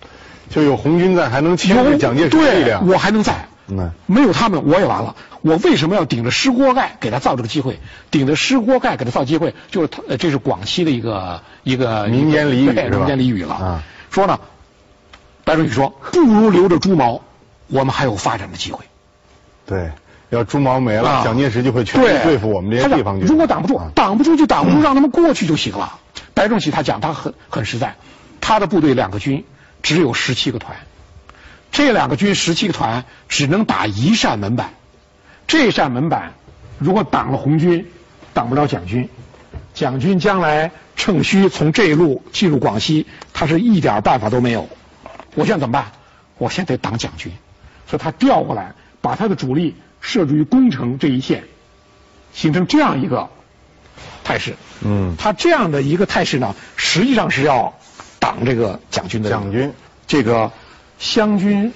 [0.49, 2.87] 就有红军在，还能牵制蒋介石力量。
[2.87, 5.15] 我还能在，嗯，没有他们我也完了。
[5.41, 7.79] 我为什么要顶着湿锅盖给他造这个机会？
[8.09, 13.53] 顶着湿锅盖给他造机会，就是他，这是广西的一个一个民间俚语民间俚语了。
[13.53, 14.39] 啊，说呢，
[15.43, 17.21] 白崇禧说，不如留着猪毛，
[17.67, 18.85] 我们还有发展的机会。
[19.67, 19.91] 对，
[20.29, 23.27] 要猪毛没了，蒋介石就会全力对付我们这些地方军。
[23.27, 25.99] 如果挡不住，挡不住就挡不住，让他们过去就行了。
[26.35, 27.95] 白崇禧他讲他很很实在，
[28.41, 29.43] 他的部队两个军
[29.81, 30.77] 只有十七个团，
[31.71, 34.73] 这两个军十七个团只能打一扇门板，
[35.47, 36.33] 这扇门板
[36.77, 37.89] 如果挡了红军，
[38.33, 39.09] 挡不了蒋军，
[39.73, 44.69] 蒋军将来趁虚从这一路进入广西，他是一点办法都没有。
[45.33, 45.91] 我现在怎么办？
[46.37, 47.31] 我现在得挡蒋军，
[47.87, 51.45] 所以他调过来，把他的主力设置于攻城这一线，
[52.33, 53.29] 形成这样一个
[54.25, 54.55] 态势。
[54.81, 57.73] 嗯，他这样的一个态势呢，实际上是要
[58.19, 59.29] 挡这个蒋军的。
[59.29, 59.73] 蒋军，
[60.07, 60.51] 这个
[60.99, 61.73] 湘军、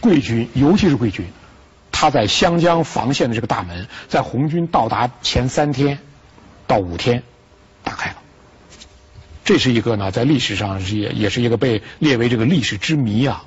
[0.00, 1.26] 桂军，尤其是桂军，
[1.92, 5.98] 他在湘江防线的这个大门，在红军到达前三天
[6.66, 7.22] 到五天
[7.82, 8.16] 打开了。
[9.44, 13.44] 这是一个呢，在历史上是也也是一个被列为这个历史之谜啊。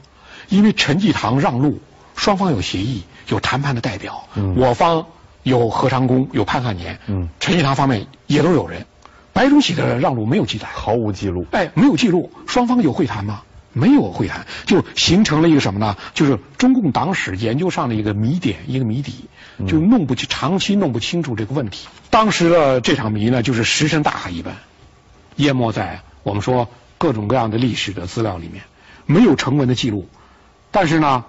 [0.48, 1.80] 因为陈济棠让路，
[2.16, 5.06] 双方有协议，有谈判的代表，我方
[5.44, 7.00] 有何长工，有潘汉年，
[7.40, 8.86] 陈济棠方面也都有人。
[9.32, 11.46] 白崇禧的让路没有记载，毫无记录。
[11.52, 13.44] 哎，没有记录，双方有会谈吗？
[13.72, 15.96] 没有会谈，就形成了一个什么呢？
[16.14, 19.30] 就是中共党史研究上的一个谜点，一个谜底，
[19.68, 21.88] 就弄不清，长期弄不清楚这个问题。
[22.10, 24.56] 当时的这场谜呢，就是石沉大海一般，
[25.36, 28.64] 淹没在我们说各种各样的历史的资料里面，
[29.06, 30.10] 没有成文的记录。
[30.72, 31.26] 但是呢，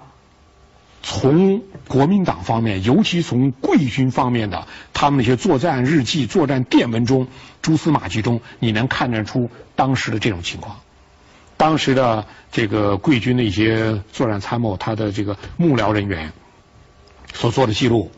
[1.03, 7.27] 从国民党方面，尤其从桂军方面的他们那些作战日记、作战电文中、
[7.61, 10.79] 蛛丝马迹中，你能看得出当时的这种情况。
[11.57, 16.33] 当时的这个桂军的一些作战参谋，他的这个幕僚人员
[17.33, 18.11] 所做的记录，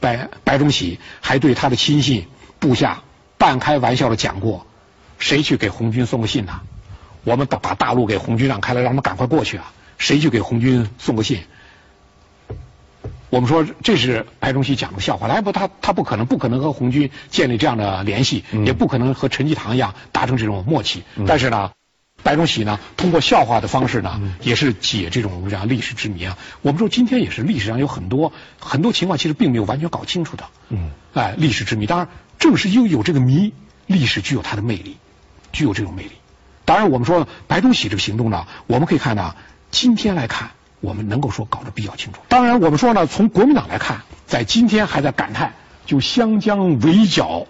[0.00, 2.26] 白白崇禧还对他的亲信
[2.58, 3.02] 部下
[3.38, 4.66] 半开玩笑的讲过
[5.18, 6.60] ：“谁去给红军送个信呢？
[7.22, 11.42] 我们把把大路给红军让开了，让他们赶快过去啊！”谁去给红军送个信？
[13.30, 21.04] 我们说这是白崇禧讲的笑话，来不他他不可能不可能和红军建立这样的联系，也不可能和陈济棠一样达成这种默契。
[21.28, 21.70] 但是呢，
[22.24, 26.36] 白崇禧呢通过笑话的方式呢，也是解这种这样历史之谜啊。
[26.62, 30.44] 我们说今天也是历史上有很多很多情况其实并没有完全搞清楚的。
[30.68, 33.54] 嗯，哎，历史之谜，当然正是因为有这个谜，
[33.86, 34.96] 历史具有它的魅力，
[35.52, 36.10] 具有这种魅力。
[36.64, 39.36] 当然我们说白崇禧这个行动呢，我们可以看到。
[39.72, 42.20] 今天来看，我们能够说搞得比较清楚。
[42.28, 45.54] 当然，我们说呢，从国民党来看，在今天还在感叹，
[45.86, 47.46] 就湘江围剿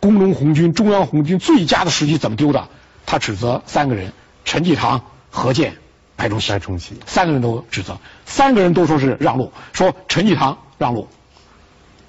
[0.00, 2.68] 工农红军、中央红军最佳的时机怎么丢的？
[3.06, 4.12] 他指责三个人：
[4.44, 5.76] 陈济棠、何键、
[6.16, 6.52] 白崇禧。
[6.52, 11.08] 白崇禧三个人都指责，三个人都说是让路，说陈济棠让路，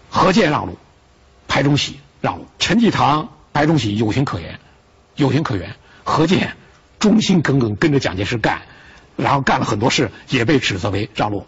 [0.09, 0.77] 何键让路，
[1.47, 2.47] 白崇禧让路。
[2.59, 4.59] 陈济棠、白崇禧有情可原，
[5.15, 5.69] 有情可原；
[6.03, 6.55] 何键
[6.97, 8.61] 忠心耿耿跟着蒋介石干。
[9.15, 11.45] 然后干了很多事，也被指责为让路。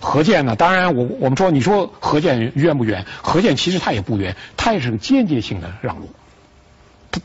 [0.00, 0.54] 何键呢？
[0.54, 3.06] 当然，我我们说，你说何键冤不冤？
[3.22, 6.10] 何键其实他也不冤，他也是个间接性的让路。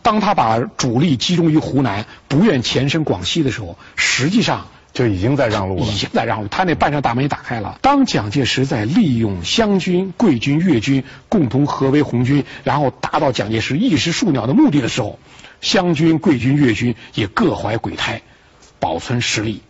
[0.02, 5.86] 当他把主力集中于湖南，不愿前伸广西的时候，实际上就已经在让路了。
[5.88, 7.80] 已经在让路，他那半扇大门也打开了。
[7.82, 15.20] 当蒋介石在利用湘军、桂军、粤军共同合围红军，然后达到蒋介石一时数鸟的目的的时候，
[15.60, 18.22] 湘军、桂军、粤军也各怀鬼胎，
[18.80, 19.64] 保存实力。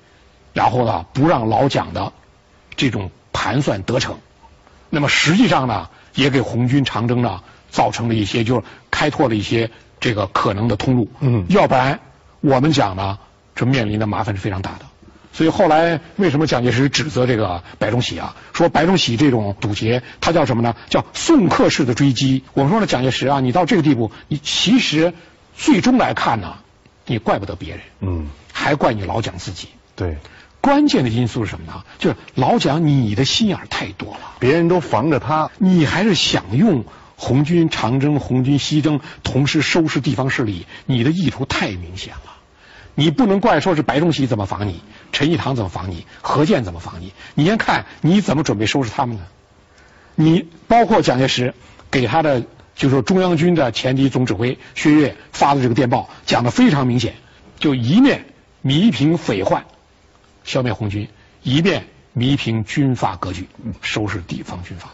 [0.53, 2.13] 然后呢，不让老蒋的
[2.75, 4.19] 这种盘算得逞，
[4.89, 11.09] 那么实际上呢，也给红军长征呢造成了一些，就是开拓了一些这个可能的通路。
[11.19, 11.99] 嗯，要不然
[12.41, 13.19] 我们讲呢，
[13.55, 14.85] 这面临的麻烦是非常大的。
[15.31, 18.35] 所以后来为什么蒋介石指责这个白崇禧啊？
[18.51, 20.75] 说白崇禧这种堵截，他叫什么呢？
[20.89, 22.43] 叫送客式的追击。
[22.53, 25.13] 我们说呢，蒋介石啊，你到这个地步，你其实
[25.55, 26.55] 最终来看呢，
[27.05, 29.69] 你怪不得别人，嗯，还怪你老蒋自己。
[29.95, 30.17] 对。
[30.61, 31.83] 关键的因素是什么呢？
[31.99, 36.83] 就是老蒋，你的心眼太多了，别人都防着他，你还是想用
[37.15, 42.33] 红军长征、红军西征，同时收拾地方势力，你的意图太明显了。
[42.95, 44.81] 你不能怪说是白崇禧怎么防你，
[45.13, 49.23] 陈济棠怎么防你，何键怎么防你，你先看你怎么准备收拾他们呢？
[50.15, 51.53] 你包括蒋介石
[51.89, 52.41] 给他的，
[52.75, 57.13] 就是说中央军的前敌总指挥薛岳发的这个电报，讲的非常明显，
[57.57, 58.25] 就一面
[58.61, 59.63] 弥平匪患。
[60.49, 61.07] 消灭红军，
[61.43, 63.47] 以便弥平军阀格局，
[63.81, 64.89] 收拾地方军阀。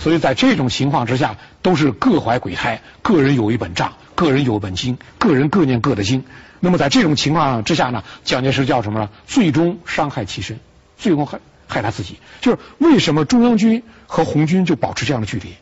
[0.00, 6.24] 所以在这种情况之下，都是各怀鬼胎，个人有一本账，个人有一本经，个人各念各的经。
[6.58, 9.08] 那么在这种情况之下呢，蒋介石叫什么呢？
[9.28, 10.58] 最终伤害其身，
[10.98, 12.18] 最终害害他自己。
[12.40, 15.54] 就是为什么中央军和红军就保持这样的距离？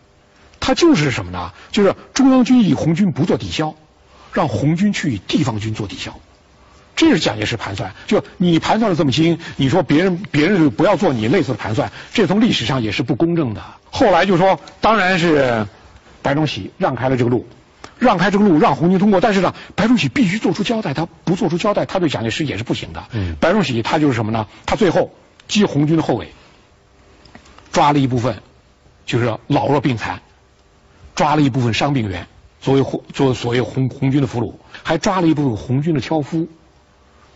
[0.61, 1.53] 他就是什么呢？
[1.73, 3.75] 就是中央军以红军不做抵消，
[4.33, 6.19] 让红军去与地方军做抵消。
[7.01, 13.65] 这是蒋介石盘算，就你盘算的这么精，你说别人别人就不要做你类似的盘算，这从历史上也是不公正的。
[13.91, 15.67] 后来就说，当然是
[16.21, 17.47] 白崇禧让开了这个路，
[17.99, 23.05] 让开这个路让红军通过，但是呢，白崇禧必须做出交代，他不做出交代，他对蒋介石也是不行的。
[23.13, 24.47] 嗯，白崇禧他就是什么呢？
[24.67, 25.15] 他最后
[25.49, 26.35] 击红军的后尾，
[27.73, 28.43] 抓了一部分
[29.07, 30.21] 就是老弱病残，
[31.15, 32.27] 抓了一部分伤病员
[32.61, 36.47] 作为红作为所谓红红军的俘虏，还抓了一部分红军的挑夫。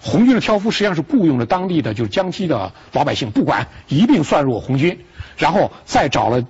[0.05, 4.99] 红军的挑夫实际上是雇佣了当地的就是江西的老百姓，不管一并算入红军，
[5.38, 6.45] 然后再找了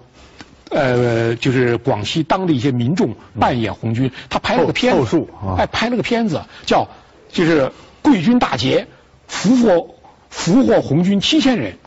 [0.70, 5.24] 呃就是广西当地一些民众扮演红军，他拍了个片子，
[5.56, 6.88] 哎拍了个片子叫
[7.30, 7.70] 就是
[8.02, 8.88] 贵军大捷，
[9.28, 9.94] 俘获
[10.30, 11.78] 俘获红军七千人。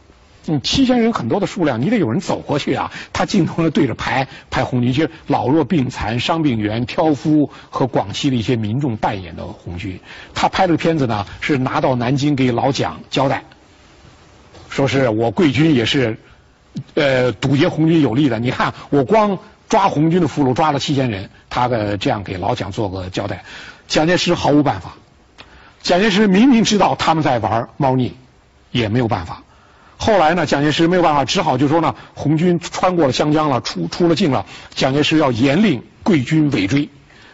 [0.49, 2.91] 你七千人很多的数量，你得有人走过去啊！
[3.11, 9.99] 他镜头上对着排排红军，就老弱病残、伤病员、挑夫和广西的一些民众扮演的红军。
[10.33, 13.43] 他拍这个片子呢，是拿到南京给老蒋交代，
[14.69, 16.17] 说是我贵军也是
[16.93, 18.39] 呃堵截红军有力的。
[18.39, 23.43] 你看我光抓红军的俘虏抓了七千人，他的这样给老蒋做个交代。
[23.89, 24.93] 蒋介石毫无办法，
[25.81, 28.13] 蒋介石明明知道他们在玩猫腻，
[28.71, 29.43] 也没有办法。
[29.97, 34.45] 后来呢，蒋介石没有办法，只好就说呢，红军穿过了湘江了，出出了境了。
[34.75, 36.89] 蒋介石要严令桂军尾追。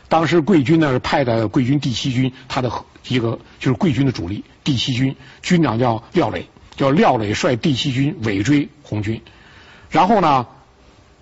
[0.08, 2.72] 当时桂军呢是派的桂军第七军，他的
[3.08, 9.22] 一个就是桂军的主力第七军，军长叫廖磊，叫廖磊率第七军尾追红军。
[9.90, 10.48] 然后呢，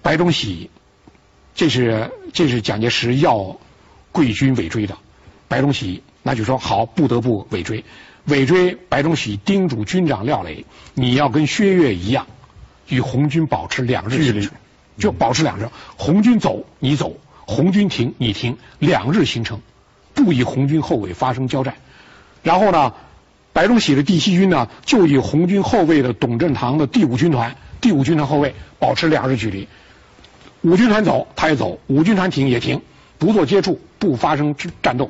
[0.01, 0.69] 白崇禧，
[1.56, 3.58] 这是这是蒋介石要
[4.12, 4.95] 桂军尾追的，
[5.47, 7.84] 白崇禧那就说好，不得不尾追。
[8.25, 12.27] 尾追白崇禧叮嘱军长廖磊：“你要跟薛岳一样，
[12.88, 14.49] 与红军保持两日距离，
[14.97, 15.67] 就保持两日。
[15.97, 19.60] 红军走你走，红军停你停，两日行程，
[20.13, 21.73] 不与红军后卫发生交战。
[22.43, 22.93] 然后呢，
[23.53, 29.67] 白崇禧的第七军呢，就以红军后卫的董振堂的第五军团，第五军团后卫保持两日距离。
[30.62, 32.81] 五军团走他也走，五军团停也停，
[33.17, 35.10] 不做接触，不发生战斗。”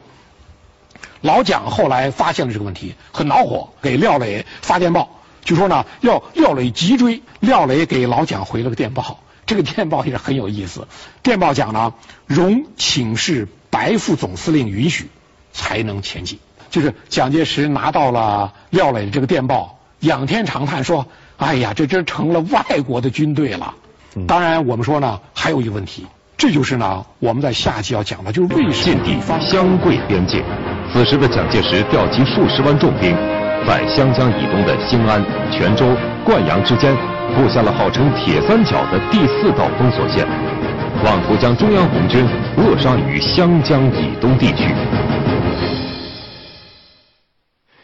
[1.21, 5.09] 老蒋后来发现了这个问题，很恼火，给廖磊发电报，
[5.43, 7.21] 就说呢要廖磊急追。
[7.39, 10.87] 廖磊给老蒋回了个电报，这个电报也是很有意思。
[11.23, 11.93] 电报讲呢，
[12.27, 15.09] 容请示白副总司令允许，
[15.53, 16.39] 才能前进。
[16.69, 21.07] 就是蒋介石拿到了廖磊的这个电报，仰天长叹说
[21.37, 23.75] ：“哎呀，这真成了外国的军队了。”
[24.27, 26.05] 当然，我们说呢，还有一个问题，
[26.37, 30.43] 这就是呢，我们在下期要讲的，就是为什么地方湘桂边界。
[30.93, 33.15] 此时的蒋介石调集数十万重兵，
[33.65, 35.85] 在湘江以东的兴安、泉州、
[36.25, 36.93] 灌阳之间
[37.33, 40.27] 布下了号称“铁三角”的第四道封锁线，
[41.05, 42.27] 妄图将中央红军
[42.57, 44.75] 扼杀于湘江以东地区。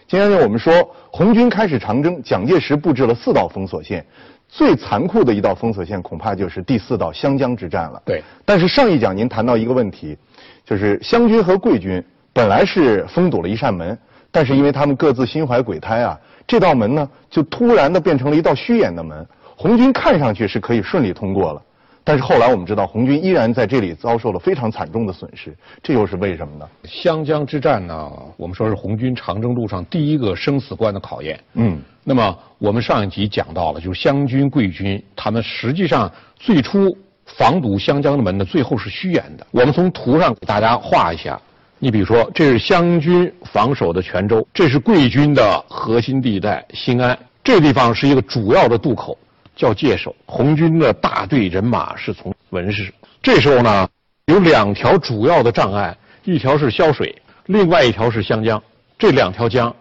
[0.06, 0.74] 今天呢，我们说
[1.10, 4.06] 红军开始长征，蒋介石布置了四道封锁线，
[4.50, 8.02] 最残酷的一道封锁线恐怕就是第四道湘江之战了。
[8.04, 8.22] 对。
[8.44, 10.18] 但是上一讲您谈到一个问题，
[10.66, 12.04] 就是湘军和桂军。
[12.38, 13.98] 本来是封堵了一扇门，
[14.30, 19.26] 但是因为他们各自心怀鬼胎啊，这道门呢就突然的变成了一道虚掩的门。
[19.56, 21.62] 红军看上去是可以顺利通过了，
[22.04, 25.52] 但是后来我们知道，红军依然在这里遭受了非常惨重的损失。
[25.82, 26.70] 这又是为什么呢？
[26.84, 31.40] 湘江之战呢，我们说是红军长征路上第一个生死关的考验。
[31.54, 36.96] 嗯，那么我们上一集讲到了，就是湘军、桂军他们实际上最初
[37.26, 39.48] 防堵湘江的门呢，最后是虚掩的。
[39.50, 41.42] 我们从图上给大家画一下。
[41.80, 49.16] 你比如说，这是湘军防守的泉州，这是桂军的核心地带兴安，这地方是一个主要的渡口，
[49.56, 50.16] 叫界首。
[50.26, 52.92] 红军的大队人马是从文氏。
[53.22, 53.88] 这时候呢，
[54.26, 58.62] 有两条主要的障碍，一条是潇水，另外一条是湘江。
[58.98, 59.76] 这两条江，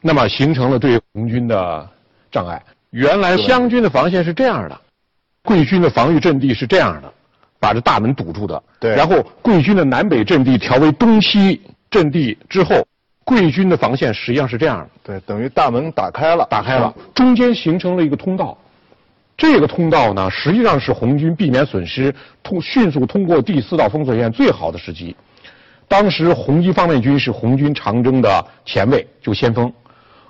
[0.00, 1.88] 那么形成了对红军的
[2.30, 2.62] 障碍。
[2.90, 4.80] 原来湘军的防线是这样的，
[5.42, 7.12] 桂军的防御阵地是这样的。
[7.62, 8.96] 把这大门堵住的，对。
[8.96, 12.84] 然后贵军的南北阵地调为东西阵地之后，
[13.24, 18.58] 贵军的防线实际上是这样的，对，等于大门打开了，打开了，中间形成了一个通道。
[19.36, 25.14] 这个通道呢，实际上是红军避免损失、通迅速通过第四道封锁线最好的时机。
[25.86, 29.72] 当时红一方面军是红军长征的前卫，就先锋。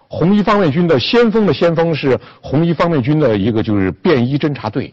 [0.08, 4.92] 红一方面军的先锋的先锋是红一方面军的一个就是便衣侦察队。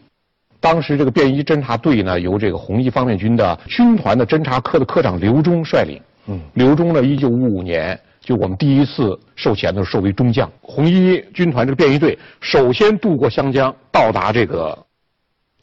[0.62, 6.02] 当时这个便衣侦察队呢，由这个红一方面军的军团的侦察科的科长刘忠率领。
[6.28, 10.52] 嗯，刘忠呢，一九五五年就我们第一次授衔的时候授为中将。
[10.62, 14.78] 红一军团这个便衣队首先渡过湘江，到达这个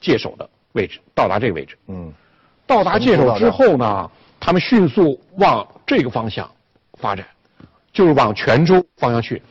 [0.00, 1.76] 界首的位置，到达这个位置。
[1.88, 2.12] 嗯，
[2.66, 6.50] 到达界首之后呢，他们迅速往这个方向
[6.94, 7.24] 发展，
[7.92, 9.42] 就是往泉州方向去。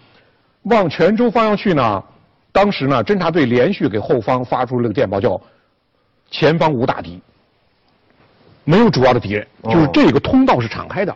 [0.64, 2.04] 往泉州方向去呢？
[2.56, 5.40] 当时呢，侦察队连续给后方发出了个电报，叫
[6.32, 7.20] “前方无大敌，
[8.64, 11.14] 没有主要的敌人，就是这个通道是敞开的。”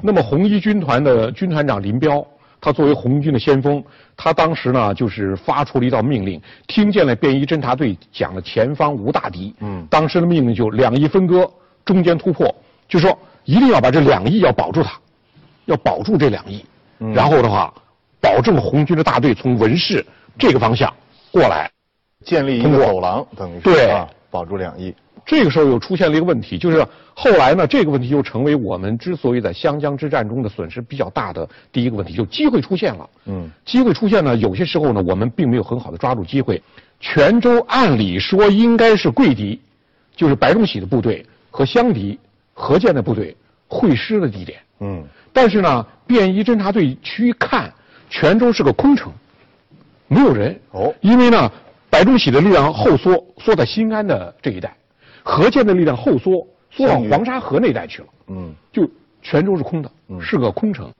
[0.00, 2.26] 那么红一军团的军团长林彪，
[2.58, 3.84] 他作为红军的先锋，
[4.16, 11.46] 他当时呢就是发出了一道命令，听见了便衣侦察队讲了“前方无大敌”，嗯，当时的命令就两翼分割，
[11.84, 12.52] 中间突破，
[12.88, 14.98] 就说一定要把这两翼要保住它，
[15.66, 16.64] 要保住这两翼。
[17.12, 17.70] 然后的话，
[18.22, 20.02] 保证红军的大队从文市
[20.38, 20.92] 这个方向
[21.30, 21.70] 过来，
[22.24, 24.94] 建立一个走廊，等于是对啊，保住两翼。
[25.24, 33.08] 这个时候又出现了一个问题，就是后来呢，这个问题又成为我们之所以在湘江之战中的损失比较大的第一个问题，就机会出现了。
[33.26, 36.60] 嗯，机会出现呢，有些时候呢，我们并没有很好的抓住机会。
[36.98, 39.60] 泉州按理说应该是桂敌，
[40.16, 42.18] 就是白崇禧的部队和湘敌、
[42.52, 43.36] 何键的部队
[43.68, 44.58] 会师的地点。
[44.80, 47.72] 嗯，但是呢，便衣侦察队去看，
[48.10, 49.12] 泉州是个空城，
[50.12, 50.58] 没有人。
[50.72, 51.50] 哦因为呢，
[51.90, 54.76] 白崇禧的力量后缩，缩在新安的这一带，
[55.22, 58.08] 何键的力量后缩，缩往黄沙河那一带去了。
[58.28, 58.88] 嗯，就
[59.22, 59.90] 泉州是空的，
[60.20, 60.92] 是个空城。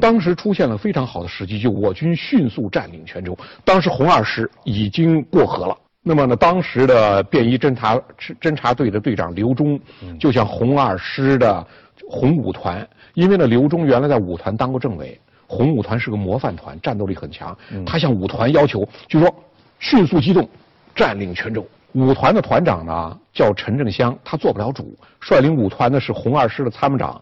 [0.00, 3.36] 当时出现了非常好的时机，就我军迅速占领泉州。
[3.64, 5.76] 当时红二师已经过河了。
[6.02, 8.00] 那么呢，当时的便衣侦察
[8.40, 9.80] 侦察队的队长刘忠，
[10.18, 11.66] 就向红二师的
[12.08, 15.18] 红五团，因为呢，刘忠原来在五团当过政委，
[15.48, 17.56] 红五团是个模范团，战斗力很强。
[17.84, 19.34] 他向五团要求，就说
[19.80, 20.48] 迅速机动，
[20.94, 21.66] 占领泉州。
[21.94, 27.20] 五团的团长呢叫陈正湘，他做不了主，率领五团的是红二师的参谋长，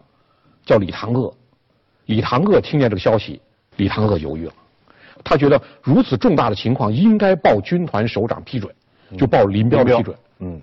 [0.65, 1.33] 叫李唐鄂。
[2.07, 3.41] 李唐鄂听见这个消息，
[3.77, 4.53] 李唐鄂犹豫了，
[5.23, 8.73] 他觉得如此重大的情况应该报军团首长批准，
[9.17, 10.17] 就报林彪的批准。
[10.39, 10.61] 嗯，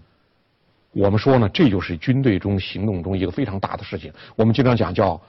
[0.92, 4.12] 我们说呢，这就是军队中行动中一个非常大的事情。
[4.36, 5.20] 我们经常讲叫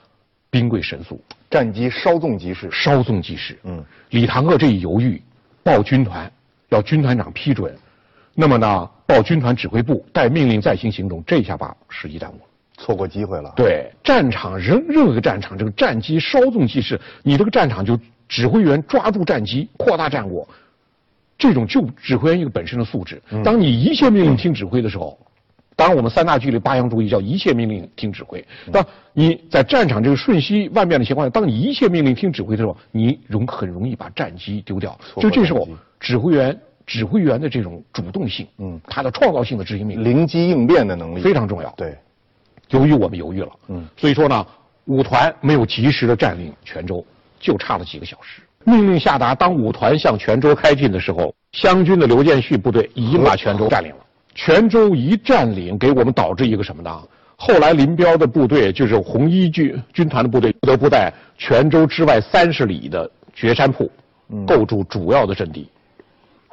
[0.50, 1.20] 兵贵神速，
[1.50, 2.68] 战机稍纵即逝。
[2.70, 3.58] 稍纵即逝。
[3.64, 5.20] 嗯，李唐鄂这一犹豫，
[5.62, 6.30] 报军团
[6.68, 7.74] 要军团长批准，
[8.34, 12.40] 那么呢，报军团指挥部待命令再行行动，这下把时机耽误了。
[12.78, 20.46] 错过机会了。，对，战场任任何一个战场，这个战机稍纵即逝，你这个战场就指挥员抓住战机，扩大战果，
[21.38, 23.22] 这种就指挥员一个本身的素质。
[23.42, 25.18] 当你一切命令听指挥的时候，
[25.76, 28.42] 当然我们三大纪律八项注意叫一切命令听指挥。
[28.72, 34.98] 当你在战场这个瞬息万变的情况下，当你一切命令听指挥的时候，你容很容易把战机丢掉。
[35.20, 35.68] 就这时候，
[36.00, 41.68] 指挥员指挥员的这种主动性，嗯他的创造性的执行命令灵机应变的能力非常重要。
[41.76, 41.94] 对，
[42.70, 44.46] 由于我们犹豫了，嗯所以说呢，
[44.86, 47.04] 五团没有及时的占领泉州，
[47.38, 48.40] 就差了几个小时。
[48.64, 54.05] 命令下达，当五团向泉州开进的时候，湘军的刘建绪部队已经把泉州占领了。
[54.36, 57.02] 泉州一占领，给我们导致一个什么呢？
[57.36, 63.90] 后来林彪的部队，就是红一军军团的部队，不得不在泉州之外三十里的绝山铺
[64.46, 65.66] 构筑主要的阵地。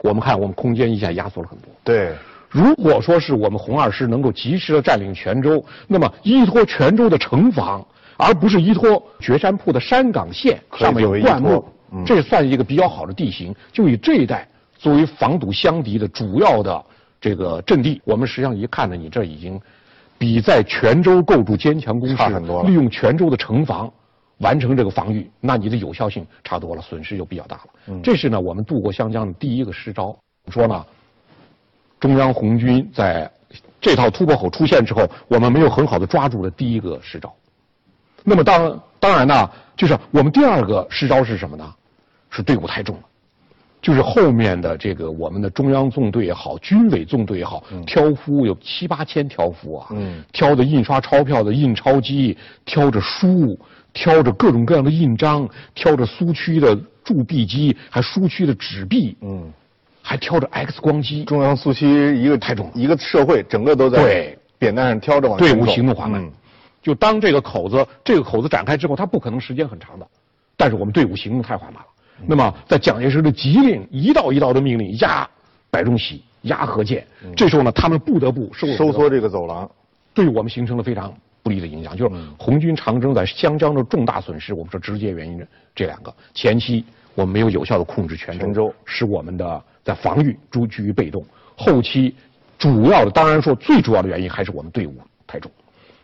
[0.01, 1.67] 我们看，我们空间一下压缩了很多。
[1.83, 2.13] 对，
[2.49, 16.83] 如果说是我们红二师能够及时的占领泉州，那么依托泉州的城防，而不是依托绝山铺的山岗线上面有灌木，嗯这算一个比较好的地形，就以这一带作为防堵湘敌的主要的
[17.23, 18.01] 这个阵地。
[18.03, 19.59] 我们实际上一看呢，你这已经
[20.17, 23.89] 比在泉州构筑坚强工事差很多，了利用泉州的城防。
[24.39, 27.67] 完成这个防御，那你的有效性差多了，损失就比较大了。
[27.87, 30.13] 嗯这是呢，我们渡过湘江的第一个失招。
[30.49, 30.85] 说呢，
[31.99, 33.31] 中央红军在
[33.79, 37.33] 这套突破口出现之后，我们没有很好的抓住了第一个失招。
[38.23, 41.73] 那么当当然呢，就是我们第二个失招是什么呢？
[42.29, 43.03] 是队伍太重了，
[43.83, 53.59] 就是后面的这个我们的中央纵队也好，军委纵队也好，挑夫有七八千挑夫啊，嗯挑着印刷钞票的印钞机，挑着书，
[53.91, 56.73] 挑着各种各样的印章，挑着苏区的
[57.03, 59.51] 铸币机，还苏区的纸币，嗯，
[60.01, 66.23] 还挑着 X 光机，中央苏区一个太重一个社会整个都在对扁担上挑着往队伍行动缓慢。
[66.23, 66.31] 嗯
[66.81, 70.05] 就当这个口子这个口子展开之后，它不可能时间很长的，
[70.57, 71.87] 但是我们队伍行动太缓慢了。
[72.27, 75.27] 那么在蒋介石的急令一道一道的命令压
[75.69, 77.05] 白崇禧、压何键，
[77.35, 79.69] 这时候呢，他们不得不收收缩这个走廊。
[80.13, 81.11] 对我们形成了非常
[81.41, 84.53] 不利的影响，就是嗯红军长征在湘江的重大损失。
[84.53, 91.23] 我们说直接原因这两个：前期我们没有有效的控制泉州，使我们的在防御诸居于被动；
[91.57, 92.13] 后期
[92.59, 94.95] 主要的，当然说最主要的原因还是我们队伍
[95.25, 95.51] 太重，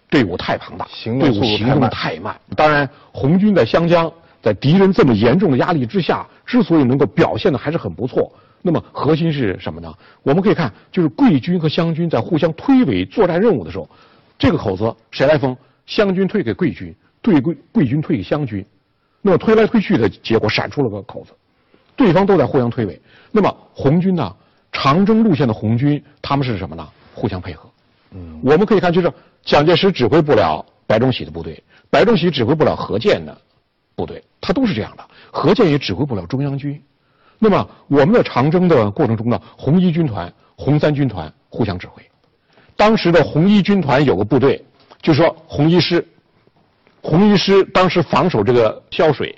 [0.10, 2.36] 队伍太庞大，行动队伍行动太慢。
[2.56, 4.12] 当然，红军在湘江，
[4.42, 8.32] 在敌人这么严重的压力之下，之所以能够表现的还是很不错，
[8.62, 9.94] 那么核心是什么呢？
[10.24, 13.90] 我们可以看，就是桂军和湘军在互相推诿作战任务的时候，
[14.38, 15.56] 这个口子谁来封？
[15.86, 18.66] 湘军退给桂军，对桂桂军退给湘军，
[19.22, 21.32] 那么推来推去的结果闪出了个口子，
[21.96, 23.00] 对方都在互相推诿。
[23.32, 24.36] 那么红军呢？
[24.72, 26.88] 长征路线的红军他们是什么呢？
[27.16, 27.68] 互相配合。
[28.12, 29.12] 嗯，我们可以看，就是
[29.44, 33.36] 蒋介石指挥不了白崇禧的部队，白崇禧指挥不了何键的
[34.00, 35.04] 部队，他都是这样的。
[35.30, 36.82] 何键也指挥不了中央军。
[37.38, 42.02] 那么我们的长征的过程中呢，红一军团、红三军团互相指挥。
[42.78, 44.64] 当时的红一军团有个部队，
[45.02, 46.06] 就说红一师
[47.02, 49.36] 红一师当时防守这个萧水，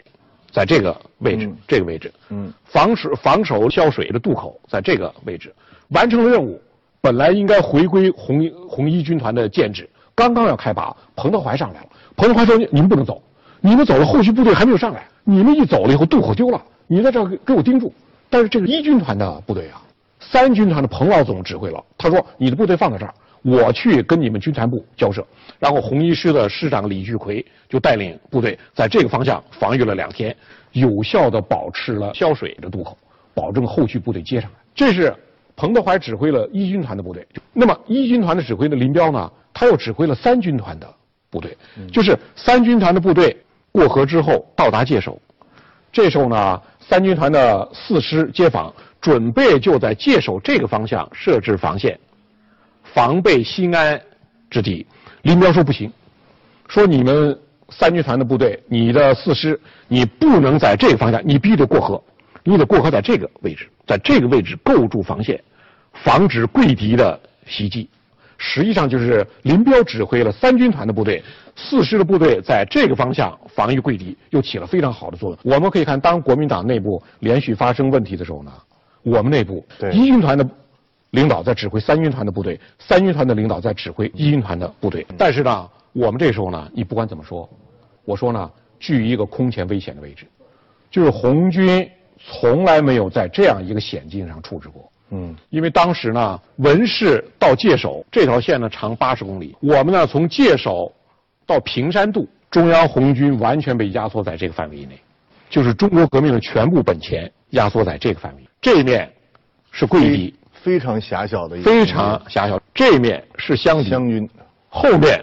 [0.51, 5.53] 在这个位置，这个位置，嗯，防守防守萧水的渡口，在这个位置，
[5.89, 6.62] 完成了任务。
[7.01, 11.88] 本来应该回归红红一军团的建制，刚刚要开拔，彭德怀上来了。
[12.16, 13.20] 彭德怀说：“你们不能走，
[13.62, 15.07] 你们走了，后续部队还没有上来。
[15.24, 17.93] 你们一走了以后，渡口丢了，你在这给给我盯住。”
[18.30, 19.82] 但是这个一军团的部队啊，
[20.20, 25.26] 三军团的彭老总指挥了，他说：“你的部队放在这儿。”我去跟你们军团部交涉，
[25.57, 30.36] 然后红一师的师长李聚奎就带领部队在这个方向防御了两天，
[30.74, 32.95] 有效的保持了萧水的渡口，
[33.34, 34.57] 保证后续部队接上来。
[34.76, 35.12] 这是
[35.55, 37.28] 彭德怀指挥了一军团的部队。
[37.51, 40.88] 那么一军团的指挥的林彪呢，他又指挥了三军团的
[41.32, 41.57] 部队，
[41.91, 43.36] 就是三军团的部队
[43.72, 45.22] 过河之后到达界首，
[45.91, 51.99] 这时候呢，三军团的四师接防，准备就在界首这个方向设置防线。
[52.93, 54.01] 防备西安
[54.49, 54.86] 之敌，
[55.22, 55.89] 林彪说不行，
[56.67, 59.57] 说你们三军团的部队，你的四师，
[59.88, 62.03] 你不能在这个方向，你必须得过河，
[62.43, 65.41] 你得过河在这个位置，在这个位置构筑防线，
[66.03, 67.89] 防止贵敌的袭击。
[68.43, 71.23] 实际上就是林彪指挥了三军团的部队，
[71.55, 75.37] 四师的部队在这个方向防御贵敌，又起了非常好的作用。
[75.43, 78.51] 我们可以看，当国民党内部连续发生问题的时候呢，
[79.03, 80.49] 我们内部一军团的。
[81.11, 85.05] 领导在指挥三军团的部队，三军团的领导在指挥一军团的部队。
[85.17, 87.49] 但是呢，我们这时候呢，你不管怎么说，
[88.05, 90.25] 我说呢，居于一个空前危险的位置，
[90.89, 91.85] 就是红军
[92.17, 94.89] 从来没有在这样一个险境上处置过。
[95.12, 100.91] 嗯，因为当时呢，文市到界首这条线呢长八十公里，我们呢从界首
[101.45, 104.99] 到平山渡，中央红军完全被压缩在这个范围以内，
[105.49, 108.41] 就是中国革命的全部本钱压缩在这个范围。
[108.62, 109.12] 这一面
[109.72, 110.34] 是桂敌。
[110.64, 112.62] 非常狭小的一，非常狭小。
[112.72, 114.30] 这面是湘湘军，
[114.70, 115.20] 后面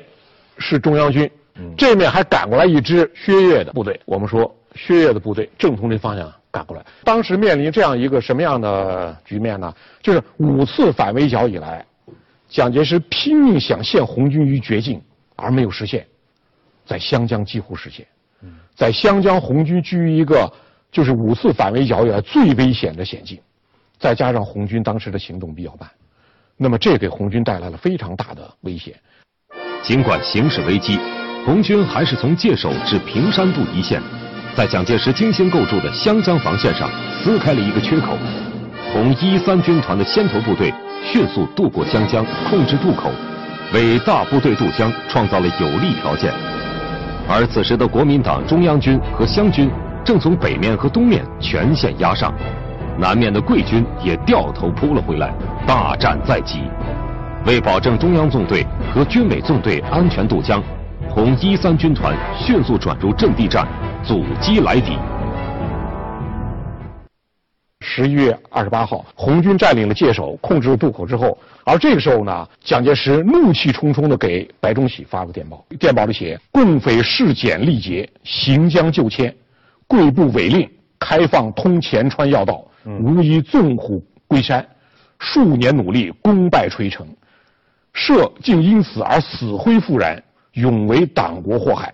[0.59, 1.31] 是中央军，
[1.77, 4.01] 这面还赶过来一支薛岳的部队。
[4.05, 6.85] 我们说薛岳的部队正从这方向赶过来。
[7.05, 9.75] 当时面临这样一个什么样的局面呢？
[10.03, 11.85] 就是五次反围剿以来，
[12.49, 15.01] 蒋介石拼命想陷红军于绝境，
[15.37, 16.07] 而没有实现，
[16.87, 18.07] 在湘江几乎实现。
[18.75, 20.51] 在湘江，红军居于一个
[20.93, 23.39] 就是五次反围剿以来最危险的险境。
[23.99, 25.91] 再加上红军当时的行动比较慢，
[26.57, 28.95] 那么这给红军带来了非常大的危险。
[29.83, 30.99] 尽管形势危机，
[31.45, 34.01] 红军还是从界首至平山渡一线，
[34.59, 36.91] 在蒋介石精心构筑的湘江防线上
[37.23, 38.19] 撕开了一个缺口。
[38.93, 43.09] 红一三军团的先头部队迅速渡过湘江，控制渡口，
[43.73, 46.33] 为大部队渡江创造了有利条件。
[47.29, 49.71] 而此时的国民党中央军和湘军
[50.05, 52.35] 正从北面和东面全线压上。
[52.99, 55.33] 南面的桂军也掉头扑了回来，
[55.69, 56.63] 大战在即。
[57.47, 60.61] 为保证中央纵队和军委纵队安全渡江，
[61.19, 63.67] 红一三军团迅速转入阵地战，
[64.05, 64.97] 阻击来敌。
[67.81, 79.35] 十一月二十八号，红军占领了界首，控制了渡口之后，而这个时候呢，蒋介石怒气冲冲地给白崇禧发了电报，电报里写：“共匪事简力竭，行将就迁，
[79.89, 82.65] 贵部违令开放通前川要道。”
[83.03, 84.65] 无疑纵虎归山，
[85.19, 87.05] 数年努力，功败垂成，
[87.93, 90.23] 社竟因此而死灰复燃，
[90.59, 91.93] 永为党国祸害，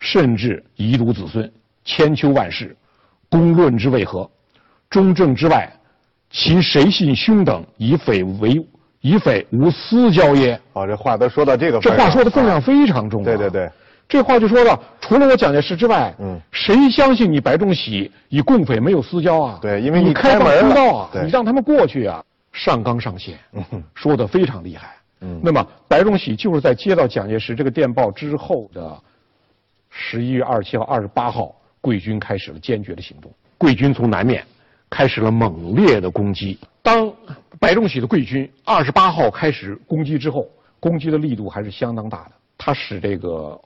[0.00, 1.50] 甚至遗毒子孙，
[1.84, 2.74] 千秋万世，
[3.28, 4.28] 公论之为何？
[4.88, 5.70] 中正之外，
[6.30, 8.66] 其谁信兄等以匪为
[9.00, 10.58] 以匪无私交耶？
[10.72, 13.22] 哦，这话都说到这个，这话说的分量非常重。
[13.22, 13.70] 对对对。
[14.08, 19.58] 这话就说了，除了我蒋介石之外，嗯，谁相信你白崇禧与共匪没有私交啊？
[19.60, 23.38] 对，因为你开门通道啊，你让他们过去啊，上纲上线，
[23.94, 24.96] 说的非常厉害。
[25.20, 29.02] 嗯，那么白崇禧就是在接到蒋介石这个电报之后的
[29.90, 33.32] 十一月二十七号、二十八号，贵军开始了坚决的行动。
[33.56, 34.44] 贵军从南面
[34.88, 36.58] 开始了猛烈的攻击。
[36.82, 37.12] 当
[37.58, 40.48] 白崇禧的贵军二十八号开始攻击之后，
[40.80, 42.32] 攻击的力度还是相当大的。
[42.56, 43.60] 他使这个。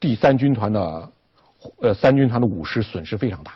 [0.00, 1.12] 第三军团的，
[1.80, 3.52] 呃，三军团的五师损失非常大，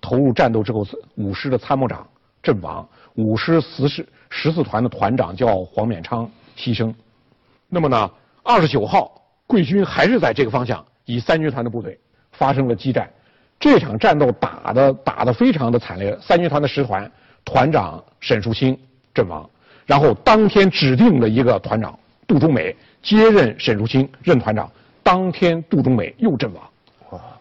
[0.00, 0.86] 投入战斗之后，
[1.16, 2.06] 五师的参谋长
[2.40, 6.30] 阵亡，五师十师十四团的团长叫黄勉昌
[6.62, 6.94] 牺牲。
[7.68, 8.10] 那么呢，
[8.44, 11.98] 二十九号，贵军还是在这个方向以三军团的部队
[12.30, 13.10] 发生了激战，
[13.58, 17.10] 这场战斗打的打的非常的惨烈，三军团的师团
[17.44, 18.78] 团长沈树清
[19.12, 19.50] 阵亡，
[19.84, 21.98] 然后当天指定的一个团长
[22.28, 24.70] 杜中美接任沈树清任团长。
[25.02, 26.62] 当天，杜中美又阵亡。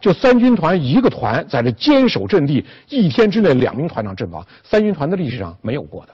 [0.02, 6.14] 就三军团一个团在这坚守阵地，一天之内两名团长阵亡，三军团的历史上没有过的。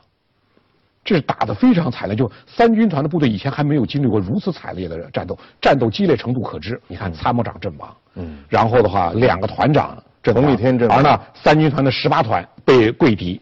[1.08, 2.14] 这是打得非常惨烈。
[2.14, 6.80] 就三军团的部队以前还没有经历过如此惨烈的战斗，战斗激烈程度可知。
[6.86, 10.44] 你看参谋长阵亡，嗯，然后的话两个团长阵亡，
[10.90, 13.40] 而呢三军团的十八团被桂敌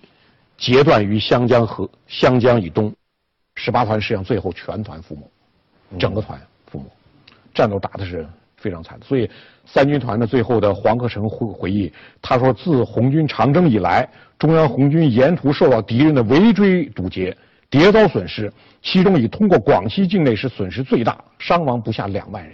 [0.57, 2.93] 截断于湘江河湘江以东，
[3.55, 6.39] 十八团实际上最后全团覆没，整个团
[6.71, 6.85] 覆没，
[7.51, 8.27] 战斗打的是。
[8.57, 9.29] 非常惨，所以
[9.63, 14.09] 三军团的最后的黄克诚回回忆，他说：“自红军长征以来，
[14.39, 17.35] 中央红军沿途受到敌人的围追堵截，
[17.75, 18.49] 迭遭损失，
[18.81, 22.53] 其中以通过广西境内是损失最大，伤亡不下两万人。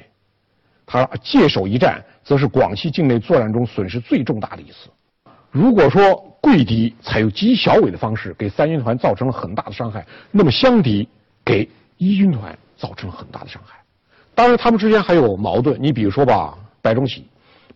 [0.84, 4.90] 他界首一战，则是广西境内作战中损失最重大的一次。
[5.52, 11.08] 如果说桂敌采用极小尾的方式给三军团造成了很大的伤害，那么湘敌
[11.46, 13.80] 给一军团造成了很大的伤害。”
[14.34, 15.78] 当然，他们之间还有矛盾。
[15.80, 17.28] 你比如说吧，白崇禧，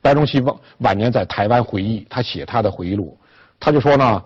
[0.01, 3.15] 白崇禧晚晚年在台湾回忆，他写他的回忆录，
[3.59, 4.23] 他就说呢，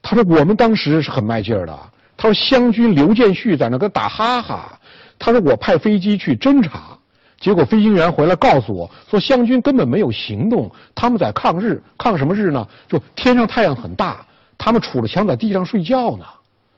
[0.00, 1.76] 他说我们当时是很卖劲儿的。
[2.20, 4.78] 他说湘军刘建绪在那跟打哈哈。
[5.18, 6.98] 他说我派飞机去侦察，
[7.38, 12.66] 结果飞行员回来告诉我说湘军根本没有行动，他们在抗日，抗什么日呢？
[12.86, 14.22] 就天上太阳很大，
[14.58, 16.26] 他们杵着枪在地上睡觉呢。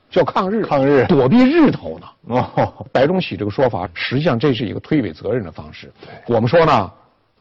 [0.09, 2.07] 叫抗日，抗日躲避日头呢。
[2.55, 5.91] 哦，白崇禧这个说法，实际上这是一个推诿责任的方式。
[6.27, 6.91] 我们说呢，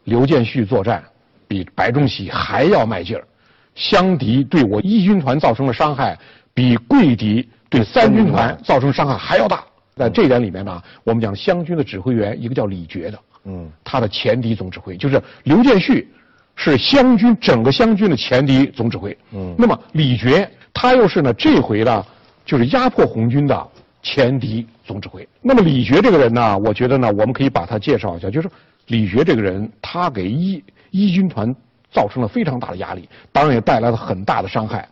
[0.04, 1.04] 刘建绪作战
[1.46, 3.22] 比白崇禧还要卖劲儿，
[3.74, 6.18] 湘敌对我一军团造成的伤害，
[6.54, 9.64] 比贵敌对三军团造成伤害还要大。
[9.96, 16.08] 在这点里面呢，我们讲湘军的指挥员一个叫李觉的，嗯，他的前敌总指挥就是刘建绪，
[16.56, 19.16] 是湘军整个湘军的前敌总指挥。
[19.32, 22.04] 嗯，那么李觉他又是呢这回呢。
[22.44, 23.68] 就是压迫红军的
[24.02, 25.26] 前敌总指挥。
[25.40, 28.28] 那么李觉这个人呢，我觉得呢，我们可以把他介绍一下。
[28.28, 28.50] 就是
[28.88, 31.54] 李觉这个人，他给一一军团
[31.92, 34.88] 造成了非常大的压力，当然也带来了很大的伤害。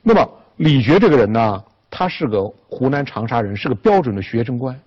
[0.00, 4.78] 那么李觉这个人呢，他是个湖南长沙人，是个标准的学生官，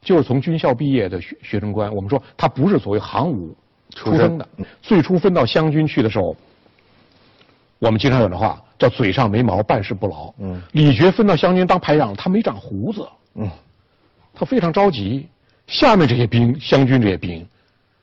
[0.00, 1.94] 就是从军校毕业的学学生官。
[1.94, 3.56] 我们说他不是所谓行伍
[3.94, 4.48] 出身的。
[4.80, 6.36] 最初分到湘军去的时候，
[7.78, 8.60] 我们经常有的话。
[8.78, 10.34] 叫嘴上没毛，办事不牢。
[10.38, 13.06] 嗯，李觉分到湘军当排长，他没长胡子。
[13.36, 13.48] 嗯，
[14.34, 15.28] 他非常着急。
[15.68, 17.46] 下面这些兵，湘军这些兵，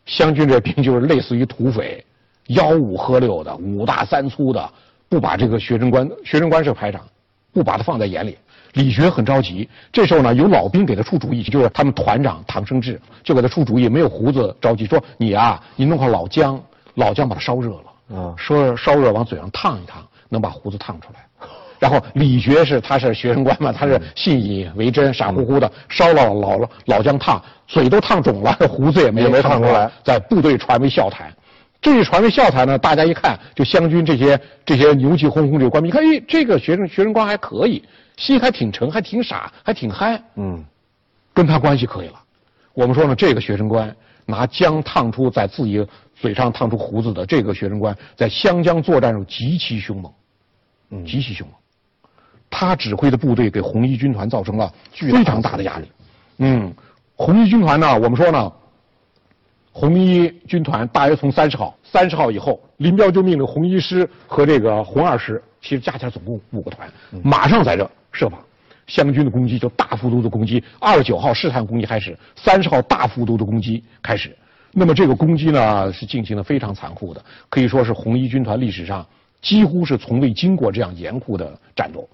[0.06, 2.02] 湘军这些兵就是类似于土匪，
[2.48, 4.72] 吆五喝六的，五大三粗的，
[5.10, 7.02] 不把这个学生官，学生官是排长，
[7.52, 8.38] 不把他放在眼里。
[8.74, 9.68] 李觉很着急。
[9.92, 16.62] 这时候呢，有老兵给他出主意，就是他们团长唐生智就给他出主意，没有胡子着急，说你啊，你弄块老姜，
[16.94, 20.02] 老姜把它烧热了，嗯，说烧热往嘴上烫一烫。
[20.32, 21.48] 能把胡子烫出来，
[21.80, 31.34] 然后李觉是他是学生官嘛，他是信以为真，傻乎乎的烧了老老老姜烫，嘴都烫肿了，胡子也没没烫出来，在部队传为笑谈。
[31.82, 37.84] 这一传为笑谈呢，大家一看，就湘军这些这些牛气哄哄这个官兵，一看，哎，这个学生学生官还可以，
[38.18, 40.64] 心还挺诚，还挺傻，还挺嗨，嗯，
[41.34, 42.22] 跟他关系可以了。
[42.74, 50.12] 我们说呢，这个学生官拿姜烫出在自己嘴上烫出胡子的这个学生官，在湘江作战时极其凶猛。
[50.92, 51.56] 嗯，极其凶猛，
[52.50, 55.92] 他指挥的部队给红一军团造成了非常大的压力。
[56.40, 56.74] 嗯，
[57.16, 58.52] 红一军团呢，我们说呢，
[59.80, 66.92] 红一军团大约从三十号，三十号以后，林彪就命令红一师和这个红二师，其实加起来总共五个团，
[67.24, 68.38] 马上在这设防。
[68.88, 74.36] 湘军的攻击就大幅度的攻击，二十九号试探攻击开始，三十号大幅度的攻击开始。
[74.74, 79.08] 那么这个攻击呢，是进行的非常残酷的，可以说是红一军团历史上。
[79.42, 82.06] 几乎是从未经过这样严酷的战斗。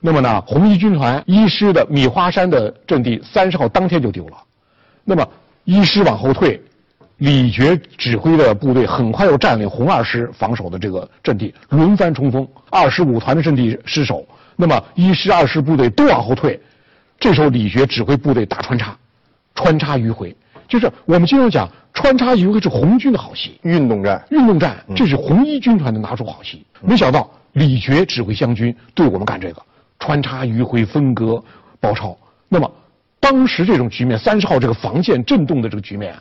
[0.00, 4.36] 那么呢，红一军团一师的米花山的阵地，三十号当天就丢了。
[5.04, 5.24] 那么
[5.62, 6.60] 一师往后退，
[7.18, 12.46] 李觉指挥的部队很快又占领红二师防守的这个阵地，轮番冲锋。
[12.70, 16.60] 二十五团的阵地失守，那么一师、二师部队都往后退。
[17.20, 18.96] 这时候李觉指挥部队打穿插，
[19.54, 20.36] 穿插迂回。
[20.66, 26.66] 就是我们经常讲穿插迂回是红军的好戏，运动战，运动战，这是红一军团的拿手好戏。
[26.82, 29.62] 没想到李觉指挥湘军对我们干这个
[30.00, 31.42] 穿插迂回分割
[31.78, 32.16] 包抄。
[32.48, 32.70] 那么
[33.20, 36.14] 当时这种局面，三十号这个防线震动的这个局面，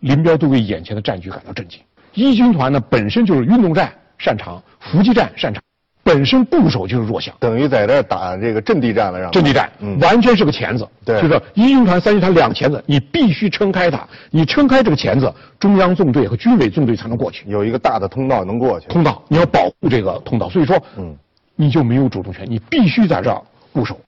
[0.00, 1.80] 林彪都为眼前的战局感到震惊。
[2.14, 5.62] 一军团呢本身就是运动战擅长，伏击战擅长。
[6.02, 9.70] 本身固守就是弱项，等于在这打这个阵地战了，让阵地战，
[10.00, 10.88] 完全是个钳子。
[11.04, 14.08] 对，就是一军团、三军团两个钳子，你必须撑开它。
[14.30, 17.48] 你撑开这个钳子，中央纵队和军委纵队才能过去。
[17.48, 18.88] 有一个大的通道能过去。
[18.88, 21.14] 通道，你要保护这个通道，所以说，嗯，
[21.54, 23.40] 你就没有主动权，你必须在这儿
[23.70, 24.00] 固守。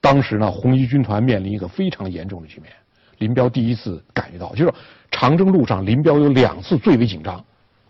[0.00, 2.72] 当时呢，红一军团面临一个非常严重的局面。
[3.18, 4.72] 林彪第一次感觉到，就是
[5.10, 7.44] 长征路上，林彪有两次最为紧张。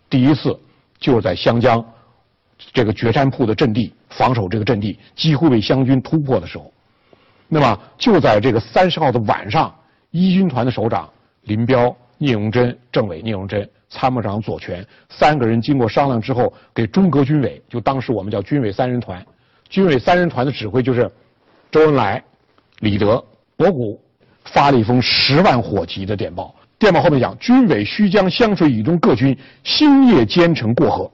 [0.09, 0.57] 第一次
[0.99, 1.83] 就是在湘江。
[2.73, 6.73] 这个决山铺的阵地防守，这个阵地几乎被湘军突破的时候，
[7.47, 9.71] 那么就在这个三十号的晚上，
[10.09, 11.07] 一军团的首长
[11.43, 19.23] 林彪、聂荣臻、政委聂荣臻、参谋长左权三个人经过商量之后，给中革军委，就当时我们叫军委三人团，
[19.69, 21.07] 军委三人团的指挥就是
[21.69, 22.23] 周恩来、
[22.79, 23.23] 李德、
[23.55, 24.01] 博古，
[24.51, 26.53] 发了一封十万火急的电报。
[26.79, 31.11] 电报后面讲，军委需将湘水以东各军星夜兼程过河，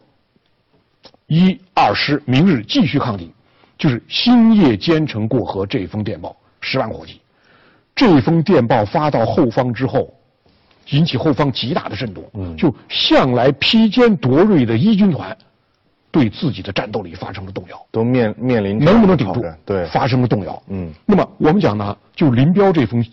[1.28, 3.32] 一二师明日继续抗敌。
[3.78, 7.20] 就是星夜兼程过河这封电报，十万火急。
[7.96, 10.14] 这封电报发到后方之后，
[10.90, 12.24] 引起后方极大的震动。
[12.34, 15.36] 嗯，就向来披坚夺锐的一军团，
[16.12, 19.44] 对自己的战斗力发生了动摇，都面面临能不能顶住？
[19.66, 20.62] 对，发生了动摇。
[20.68, 23.04] 嗯，那么我们讲呢，就林彪这封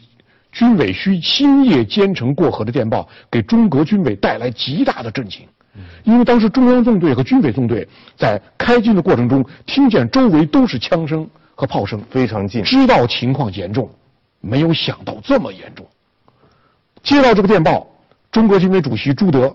[0.53, 5.47] 军委需星夜兼程过河的电报，给中革军委带来极大的震惊。
[6.03, 7.87] 因为当时中央纵队和军委纵队
[8.17, 13.89] 在开进的过程中，听见周围都是枪声和炮声，非常近，知道情况严重，
[14.41, 15.87] 没有想到这么严重。
[17.03, 17.87] 接到这个电报，
[18.33, 19.55] 中国军委主席朱德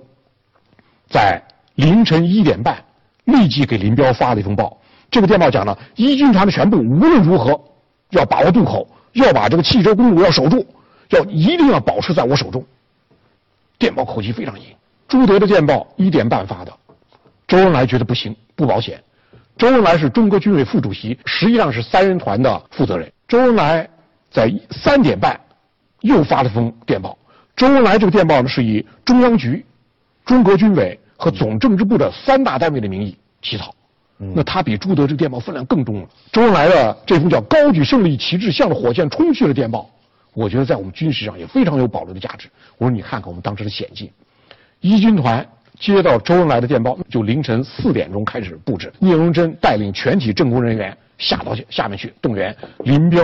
[1.09, 1.41] 在
[1.75, 2.81] 凌晨一点半
[3.25, 4.77] 立即给林彪发了一封报。
[5.11, 7.61] 这个电报讲了，一军团的全部无论如何
[8.11, 10.65] 要把握渡口，要把这个汽车公路要守住，
[11.09, 12.63] 要一定要保持在我手中。
[13.77, 14.65] 电报口气非常硬。
[15.07, 16.73] 朱德的电报一点半发的，
[17.47, 19.01] 周恩来觉得不行，不保险。
[19.57, 23.11] 周恩来是中国军委副主席，实际上是三人团的负责人。
[23.27, 23.87] 周恩来
[24.31, 25.39] 在三点半
[26.01, 27.17] 又发了封电报。
[27.55, 29.65] 周恩来这个电报呢，是以中央局、
[30.25, 33.73] 中国军委和总政治部的三大单位的名义起草。
[34.17, 36.07] 那他比朱德这个电报分量更重了。
[36.31, 39.89] 周恩来的这封叫“高举胜利旗帜，向着火线冲去”的电报，
[40.35, 42.47] 我觉得在我们军事上也非常有保留的价值。
[42.77, 44.07] 我说你看看我们当时的险境。
[44.81, 45.43] 一军团
[45.79, 48.93] 接到周恩来的电报，就凌晨四点钟开始布置。
[48.99, 52.55] 聂荣臻带领全体政工人员下到下面去动员。
[52.79, 53.21] 林彪、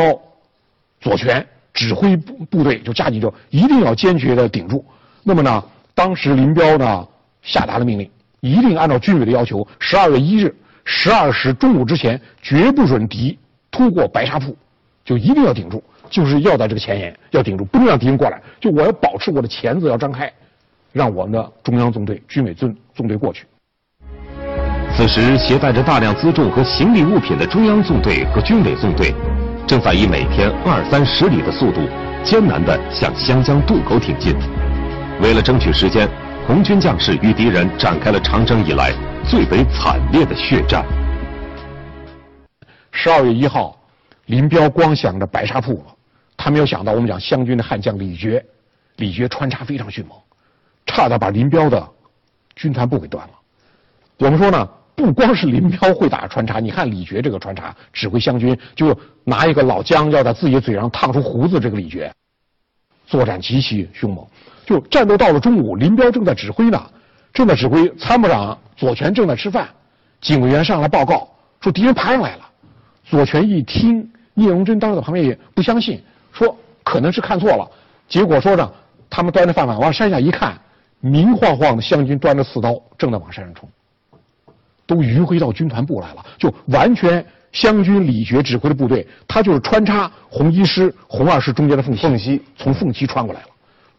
[0.99, 4.83] 左权指挥部部队就加紧就一定要坚决的顶住。
[5.23, 7.07] 那么呢，当时林彪呢
[7.41, 8.09] 下达了命令，
[8.39, 13.37] 一定按照军委的要求，十二月一日十二时中午之前绝不准敌
[13.69, 14.57] 突过白沙铺，
[15.05, 18.39] 就一定要顶住，就是要在这个前沿要顶住，不能让敌人过来。
[18.59, 20.31] 就我要保持我的钳子要张开。
[20.93, 23.45] 让我们的中央纵队、军委纵纵队过去。
[24.93, 29.15] 此时，携带着大量辎重和行李物品的中央纵队和军委纵队，
[29.65, 31.79] 正在以每天二三十里的速度，
[32.25, 34.35] 艰难地向湘江渡口挺进。
[35.21, 36.09] 为了争取时间，
[36.45, 38.91] 红军将士与敌人展开了长征以来
[39.23, 40.85] 最为惨烈的血战。
[42.91, 43.77] 十二月一号，
[44.25, 45.95] 林彪光想着白沙铺了，
[46.43, 48.43] 他没有想到我们讲湘军的悍将李觉，
[48.95, 50.17] 李觉穿插非常迅猛。
[50.87, 51.87] 差点把林彪的
[52.55, 53.33] 军团部给断了。
[54.17, 62.11] 我们说呢，不光是林彪会打穿插，你看李觉这个穿插指挥湘军，就拿一个老姜要在自己嘴上烫出胡子，这个李觉
[63.05, 64.25] 作战极其凶猛。
[64.65, 66.83] 就战斗到了中午，林彪正在指挥呢，
[67.31, 69.69] 正在指挥，参谋长左权正在吃饭，
[70.19, 71.29] 警卫员上来报告
[71.61, 72.49] 说敌人爬上来了。
[73.05, 76.01] 左权一听，聂荣臻当时在旁边也不相信，
[76.31, 77.69] 说可能是看错了。
[78.07, 78.71] 结果说呢，
[79.09, 80.57] 他们端着饭碗往山下一看。
[81.03, 83.67] 明晃晃的湘军端着刺刀，正在往山上冲，
[84.85, 93.47] 都迂回到军团部来了，就完全湘军李觉指挥的部队，他就是穿插红一师、红二师中间的缝隙，缝隙从缝隙穿过来了，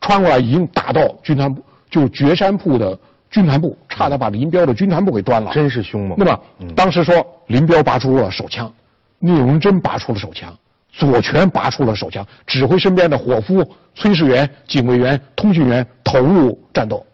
[0.00, 1.60] 穿过来已经打到军团部，
[1.90, 2.96] 就绝山铺的
[3.28, 6.16] 军团部，差点把林彪的军团部给端了，真是凶猛。
[6.16, 6.40] 那么
[6.76, 8.72] 当时说林彪拔出了手枪，
[9.18, 10.56] 聂荣臻拔出了手枪。
[10.92, 13.64] 左权拔出了手枪，指挥身边的伙夫、
[13.96, 17.04] 炊事员、警卫员、通讯员投入战斗。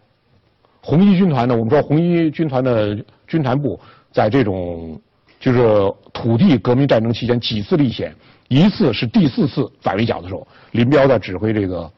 [0.81, 1.55] 红一军团呢？
[1.55, 3.79] 我们说红一军团的军团部
[4.11, 5.01] 在这种
[5.39, 8.15] 就是土地革命战争期间几次历险，
[8.49, 11.89] 一次是第四次反围剿的时候，林彪在指挥这个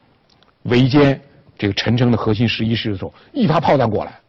[0.63, 1.17] 围歼
[1.57, 4.19] 这个陈诚的核心十一师的时候，一发炮弹过来，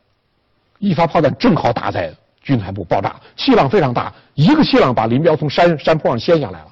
[0.78, 6.71] 一发炮弹正好打在军团部，爆炸，气浪非常大，一个气浪把林彪从山山坡上掀下来了。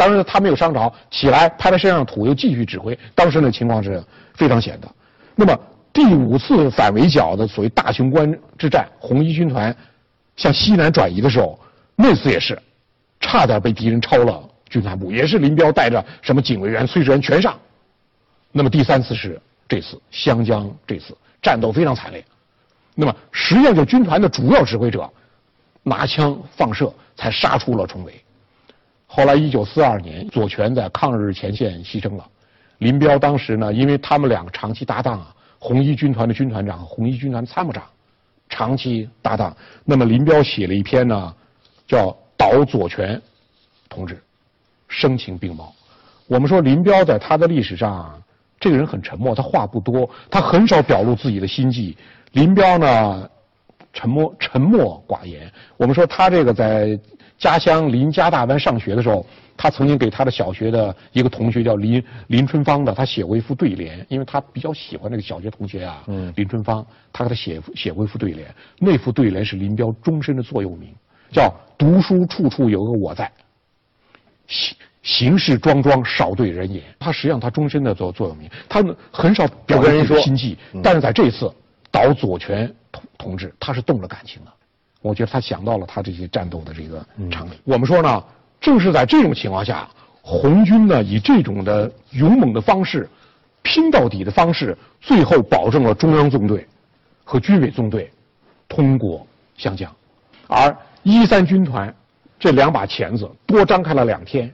[0.00, 2.98] 当时他没有伤着，起来拍拍身上土，又继续指挥。
[3.14, 4.90] 当时那情况是非常险的。
[5.36, 5.54] 那么
[5.92, 9.76] 第五次反围剿的所谓大雄关之战，红一军团
[10.36, 11.60] 向西南转移的时候，
[11.96, 12.58] 那次也是
[13.20, 17.54] 差点被敌人抄了军团部，也是林彪带着什么警卫员、炊事员全上。
[18.52, 19.38] 那么第三次是
[19.68, 22.24] 这次湘江，这次战斗非常惨烈。
[22.94, 25.06] 那么实际上就军团的主要指挥者
[25.82, 28.14] 拿枪放射，才杀出了重围。
[29.12, 32.24] 后来，一九四二年，左权在抗日前线牺牲了。
[32.78, 37.82] 林彪当时呢，因为他们两个长期搭档啊，红一军团的军团长，红一军团参谋长，
[38.48, 39.54] 长期搭档。
[39.84, 41.34] 那么林彪写了一篇呢，
[41.88, 42.06] 叫
[42.36, 43.20] 《导左权
[43.88, 44.14] 同志》，
[44.86, 45.74] 声情并茂。
[46.28, 48.22] 我们说林彪在他的历史上，
[48.60, 51.96] 这个人很沉默，他话不多，他很少表露自己的心迹。
[52.30, 53.28] 林彪呢，
[53.92, 55.50] 沉默沉默寡言。
[55.76, 56.98] 我们说他这个在
[57.38, 59.24] 家乡临嘉大湾上学的时候，
[59.56, 66.04] 他曾经给他的小学的一个同学叫林林春芳的，他写过一副对联，因为他比较喜欢那个小学同学啊，
[66.36, 70.94] 林春芳，他给他写写过一副对联，那副对联是林彪终身的座右铭，
[71.32, 73.30] 叫“读书处处有个我在”。
[74.46, 76.82] 行行事庄庄，少对人言。
[76.98, 81.50] 他实际上他终身的座座右铭，他很少表人说心迹，但是在这一次
[81.90, 84.52] 倒左权同同志，他是动了感情的。
[85.02, 87.58] 我觉得他想到了他这些战斗的这个场景。
[87.64, 88.24] 我们说呢，
[88.60, 89.88] 正是在这种情况下，
[90.22, 93.08] 红军呢以这种的勇猛的方式，
[93.62, 96.66] 拼到底的方式，最后保证了中央纵队
[97.24, 98.10] 和军委纵队
[98.68, 99.26] 通过
[99.56, 99.90] 湘江，
[100.46, 101.94] 而一三军团。
[102.38, 104.50] 这两把钳子多张开了两天，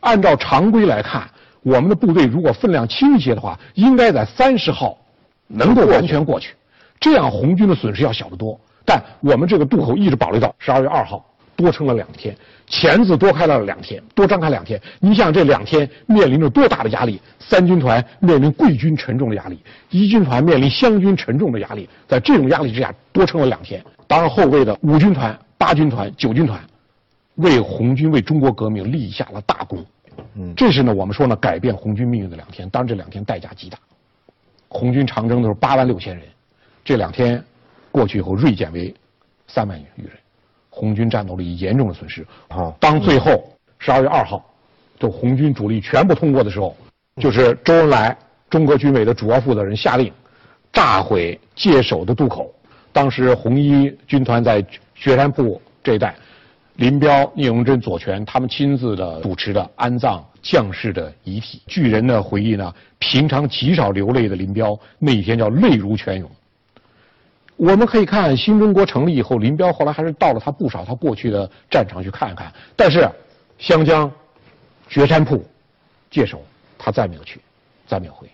[0.00, 1.30] 按照常规来看，
[1.62, 4.98] 我们的部队如果分量轻一些的话，应该在三十号
[5.46, 6.56] 能够完全过去，
[7.02, 8.58] 这样红军的损失要小得多。
[8.86, 11.22] 但我们这个渡口一直保留到十二月二号，
[11.54, 12.34] 多撑了两天，
[12.66, 14.80] 钳子多开了两天，多张开两天。
[15.00, 17.20] 你想这两天面临着多大的压力？
[17.38, 19.58] 三军团面临桂军沉重的压力，
[19.90, 23.84] 一军团面临湘军沉重的压力，在这种压力之下多撑了两天。
[24.06, 26.58] 当然后卫的五军团、八军团、九军团。
[27.36, 29.82] 为红军为中国革命立下了大功，
[30.34, 33.78] 嗯，这是呢我们说呢改变红军命运的两天，当然这两天代价极大。
[34.68, 36.22] 红军长征的时候八万六千人，
[36.84, 37.42] 这两天
[37.90, 38.94] 过去以后锐减为
[39.46, 40.12] 三万余人，
[40.70, 42.26] 红军战斗力严重的损失。
[42.48, 43.44] 啊，当最后
[43.78, 44.44] 十二月二号，
[44.98, 46.76] 就红军主力全部通过的时候，
[47.20, 48.16] 就是周恩来
[48.50, 50.12] 中国军委的主要负责人下令
[50.72, 52.52] 炸毁界首的渡口。
[52.92, 54.64] 当时红一军团在
[54.94, 56.14] 雪山铺这一带。
[56.76, 61.60] 林彪、聂荣臻、左权他们亲自的主持的安葬将士的遗体。
[61.66, 66.30] 据人的回忆呢，平常极少流泪的林彪那一天叫泪如泉涌。
[67.56, 72.52] 我们可以看新中国成立以后，林彪后来还是到了他不少他过去的战场去看一看。
[72.74, 73.08] 但是
[73.58, 74.10] 湘江、
[74.88, 75.44] 决山铺、
[76.10, 76.44] 界首，
[76.78, 77.40] 他再没有去，
[77.86, 78.28] 再没有回。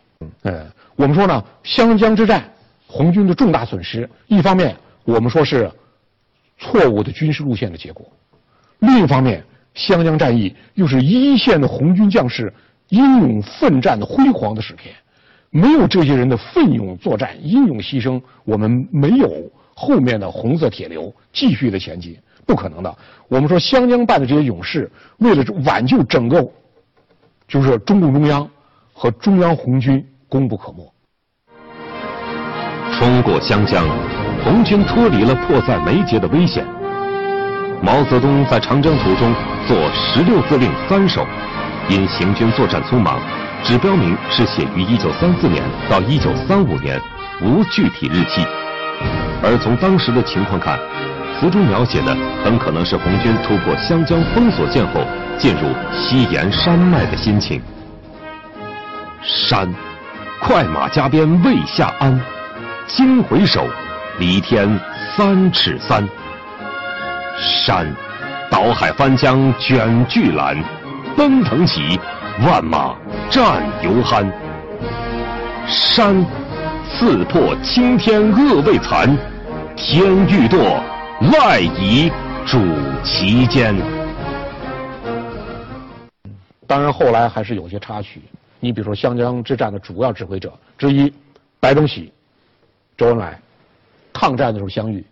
[0.45, 0.67] 嗯，
[0.97, 2.51] 我们说呢，湘江之战，
[2.87, 5.71] 红军的重大损失，一方面我们说是
[6.59, 8.11] 错误的军事路线的结果。
[8.79, 9.45] 另一方面，
[9.75, 12.53] 湘江战役又是一线的红军将士
[12.89, 14.95] 英勇奋战的辉煌的史篇。
[15.51, 19.31] 没有这些人的奋勇作战、英勇牺牲，我们没有
[19.75, 22.95] 后面的红色铁流继续的前进，不可能的。
[23.29, 26.47] 我们说湘江办的这些勇士，为了挽救整个，
[27.47, 28.49] 就是中共中央
[28.93, 30.93] 和中央红军，功不可没。
[32.99, 33.87] 冲过湘江，
[34.45, 36.67] 红军脱离了迫在眉睫的危险。
[37.81, 39.33] 毛泽东在长征途中
[39.69, 41.25] 作十六字令三首，
[41.89, 43.21] 因行军作战匆忙，
[43.65, 47.01] 只标明是写于一九三四年到一九三五年，
[47.43, 48.47] 无具体日期。
[49.43, 50.79] 而从当时的情况看，
[51.39, 55.01] 词中描写的很可能是红军突破湘江封锁线后
[55.39, 57.61] 进入西延山脉的心情。
[59.23, 59.73] 山，
[60.41, 62.19] 快马加鞭未下鞍，
[62.87, 63.69] 惊回首，
[64.19, 64.81] 离天
[65.17, 66.09] 三尺三。
[67.37, 67.87] 山，
[68.51, 70.57] 倒海翻江卷巨澜，
[71.17, 72.01] 奔腾起，
[72.47, 72.97] 万马
[73.29, 74.25] 战犹酣。
[75.67, 76.25] 山，
[76.89, 79.17] 刺破青天恶未残，
[79.77, 80.81] 天欲堕，
[81.33, 82.09] 赖以
[82.47, 82.59] 主
[83.03, 83.75] 其间。
[86.67, 88.23] 当然，后来还是有些插曲。
[88.61, 91.13] 你比如说，湘江之战的主要指挥者之一，
[91.59, 92.13] 白崇禧、
[92.97, 93.41] 周恩来，
[94.13, 95.05] 抗战的时候相遇。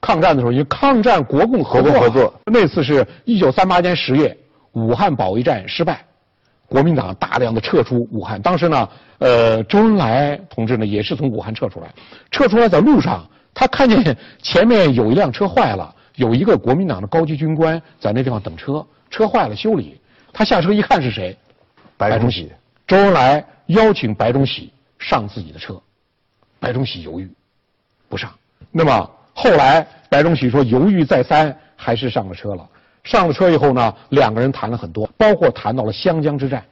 [0.00, 4.36] 抗战的时候，因为抗战国共合作，合作那次是一九三八年十月，
[4.74, 6.04] 武汉保卫战失败，
[6.68, 8.40] 国民党大量的撤出武汉。
[8.40, 11.88] 当时呢，呃，周恩来同志呢也是从武汉撤出来，
[12.30, 19.98] 撤出来在路上，他看见前面有一辆车坏了，有一个国民党的高级军官在那地方等车，车坏了修理，
[20.32, 21.36] 他下车一看是谁，
[21.96, 22.52] 白崇禧，
[22.86, 25.80] 周恩来邀请白崇禧上自己的车，
[26.60, 27.30] 白崇禧犹豫，
[28.08, 28.30] 不上，
[28.70, 29.10] 那么。
[29.36, 32.64] 后来，白崇禧说犹豫再三，还是上了车了。
[33.04, 36.64] 上了车以后呢，两个人谈了很多，包括谈到了湘江之战。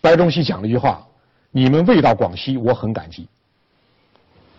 [0.00, 1.06] 白崇禧讲了一句话
[1.52, 3.28] ：“你们未到广西，我很感激。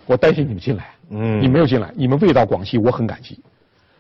[0.06, 3.40] 我担心你们进来，嗯，你没有进来，你们未到广西，我很感激。”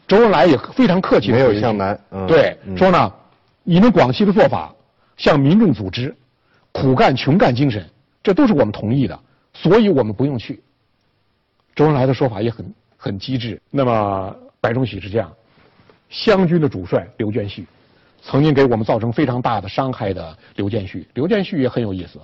[0.07, 3.11] 周恩来也非常客气，没有向南，对，说呢，
[3.63, 4.73] 你们广西的做法，
[5.17, 6.15] 向民众组织，
[6.71, 7.85] 苦干穷干精神，
[8.23, 9.19] 这都是我们同意的，
[9.53, 10.61] 所以我们不用去。
[11.75, 12.73] 周恩来的说法也很。
[12.99, 13.61] 很机智。
[13.69, 15.31] 那么，白崇禧是这样：
[16.09, 17.65] 湘军的主帅刘建绪，
[18.21, 21.07] 曾经给我们造成非常大的伤害的刘建绪。
[21.13, 22.19] 刘建绪也很有意思。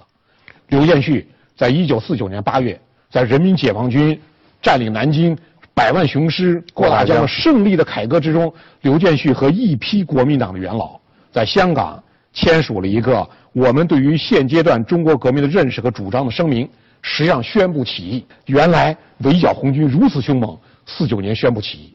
[0.67, 2.79] 刘建绪在一九四九年八月，
[3.09, 4.19] 在人民解放军
[4.61, 5.37] 占领南京、
[5.73, 10.99] 百万雄师过大江的胜利的凯歌之中，刘建绪和一批国民党的元老
[11.31, 16.67] 在香港签署了一个我们对于现阶段中国革命的认识和主张的声明。
[17.05, 21.92] 实际上宣布起义，原来围剿红军如此凶猛，四九年宣布起义。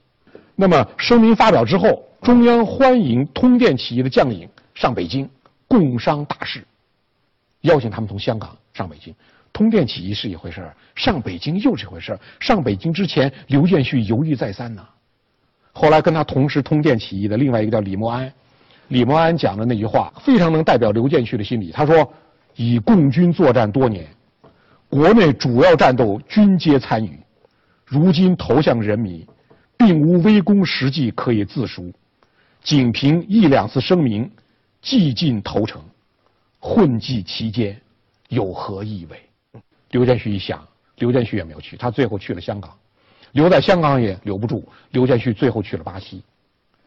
[0.60, 5.30] 那么声明发表之后，中央欢迎通电起义的将领上北京
[5.68, 6.66] 共商大事，
[7.60, 9.14] 邀请他们从香港上北京。
[9.52, 14.84] 通电起义是一回事上北京又是一回事上北京之前，刘建绪犹豫再三呢。
[15.72, 18.32] 后来跟他同时通电起义的另外一个叫李默安，
[18.88, 21.70] 李默安讲的那句话非常能代表刘建绪的心理。
[21.70, 22.12] 他说
[22.56, 24.04] ：“以共军作战多年。”
[24.90, 27.16] 国内主要战斗均皆参与，
[27.84, 29.24] 如今投向人民，
[29.78, 31.90] 并无微功实际可以自赎，
[32.62, 34.30] 仅凭一两次声明，
[34.82, 35.80] 既尽投诚，
[36.58, 37.80] 混迹其间，
[38.28, 39.22] 有何意味？
[39.92, 40.62] 刘建旭一想，
[40.96, 42.76] 刘建旭也没有去，他最后去了香港，
[43.32, 46.22] 留在香港也留不住，刘建旭最后去了巴西，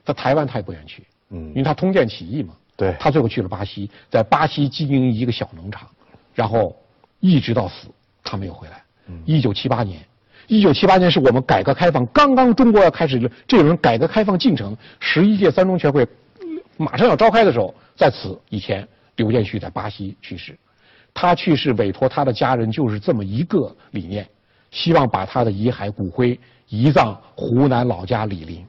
[0.06, 5.89] 在台湾他也不愿去，嗯，因为他通电起义嘛，对，他最后去了巴西，在巴西经营一个小农场，
[6.36, 6.78] 然后。
[7.24, 7.88] 一直到死，
[8.24, 8.84] 他没有回来。
[9.26, 10.04] 一九七八年，
[10.52, 16.06] 一九七八年是我们改革开放刚刚中国要开始这轮改革开放进程，十一届三中全会
[16.76, 18.86] 马上要召开的时候，在此以前，
[19.16, 20.54] 刘建绪在巴西去世。
[21.14, 24.28] 他去世委托他的家人就是这么一个理念，
[24.72, 26.38] 希望把他的遗骸骨灰
[26.68, 28.62] 移葬湖南老家醴陵。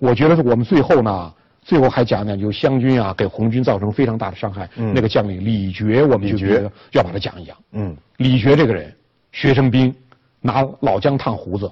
[0.00, 1.32] 我觉得我们最后呢。
[1.62, 4.66] 最后还讲讲，就湘军啊，给红军造成非常大的伤害。
[4.74, 7.54] 那个将领李觉，我们就觉得要把他讲一讲。
[7.72, 8.90] 嗯，李觉这个人，
[9.32, 9.94] 学生兵，
[10.40, 11.70] 拿老姜烫胡子，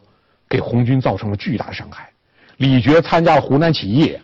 [0.49, 2.09] 给红军造成了巨大的伤害。
[2.59, 4.19] 李觉参加了湖南起义，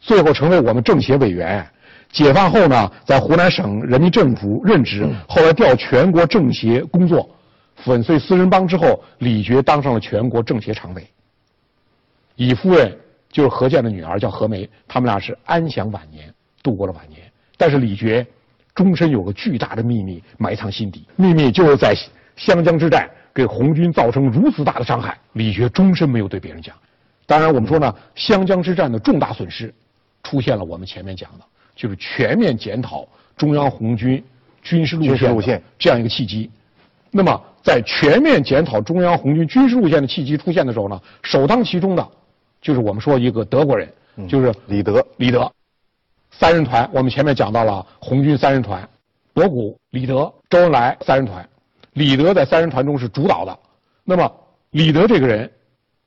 [0.00, 1.66] 最后成为我们政协委员。
[2.12, 7.28] 解放后呢，在湖南省人民政府任职，后来调全国政协工作。
[7.76, 11.06] 粉碎四人帮之后，李觉当上了全国政协常委。
[12.34, 12.96] 以夫人。
[13.28, 17.20] 就是何健的女儿叫何梅，他们俩是安享晚年，度过了晚年。
[17.58, 18.26] 但是李觉
[18.74, 21.94] 终身有个巨大的秘密埋藏心底，秘密就是在
[22.36, 26.74] 湘江之战给红军造成如此大的伤害，李觉终身没有对别人讲。
[27.26, 29.74] 当然，我们说呢，湘江之战的重大损失，
[30.22, 33.06] 出现了我们前面讲的，就是全面检讨
[33.36, 34.24] 中央红军
[34.62, 36.50] 军事路线这样一个契机。
[37.10, 42.08] 那么，在全面检讨中央红军军事路线的契机出现的时候呢，首当其冲的。
[42.62, 43.86] 就是我们说一个德国人，
[44.26, 45.06] 就是李德。
[45.18, 45.52] 李德，
[46.30, 48.88] 三人团，我们前面讲到了红军三人团，
[49.34, 51.46] 博古、李德、周恩来三人团。
[51.96, 53.58] 李德在三人团中是主导的。
[54.04, 54.32] 那么
[54.70, 55.50] 李德这个人，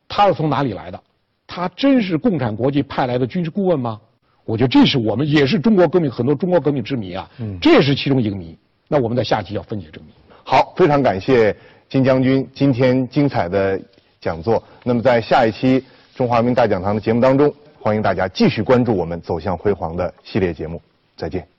[0.07, 0.99] 他是从哪里来的？
[1.45, 3.99] 他真是共产国际派来的军事顾问吗？
[4.45, 7.29] 我觉得这是我们也是中国革命很多中国革命之谜啊。
[7.39, 8.57] 嗯，这也是其中一个谜。
[8.87, 10.11] 那我们在下期要分解这个谜。
[10.43, 11.55] 好，非常感谢
[11.89, 13.79] 金将军今天精彩的
[14.21, 14.63] 讲座。
[14.83, 15.83] 那么在下一期。
[16.15, 20.81] 中华人民大讲堂的节目当中，欢迎大家继续关注我们走向辉煌的系列节目。
[21.15, 21.58] 再见。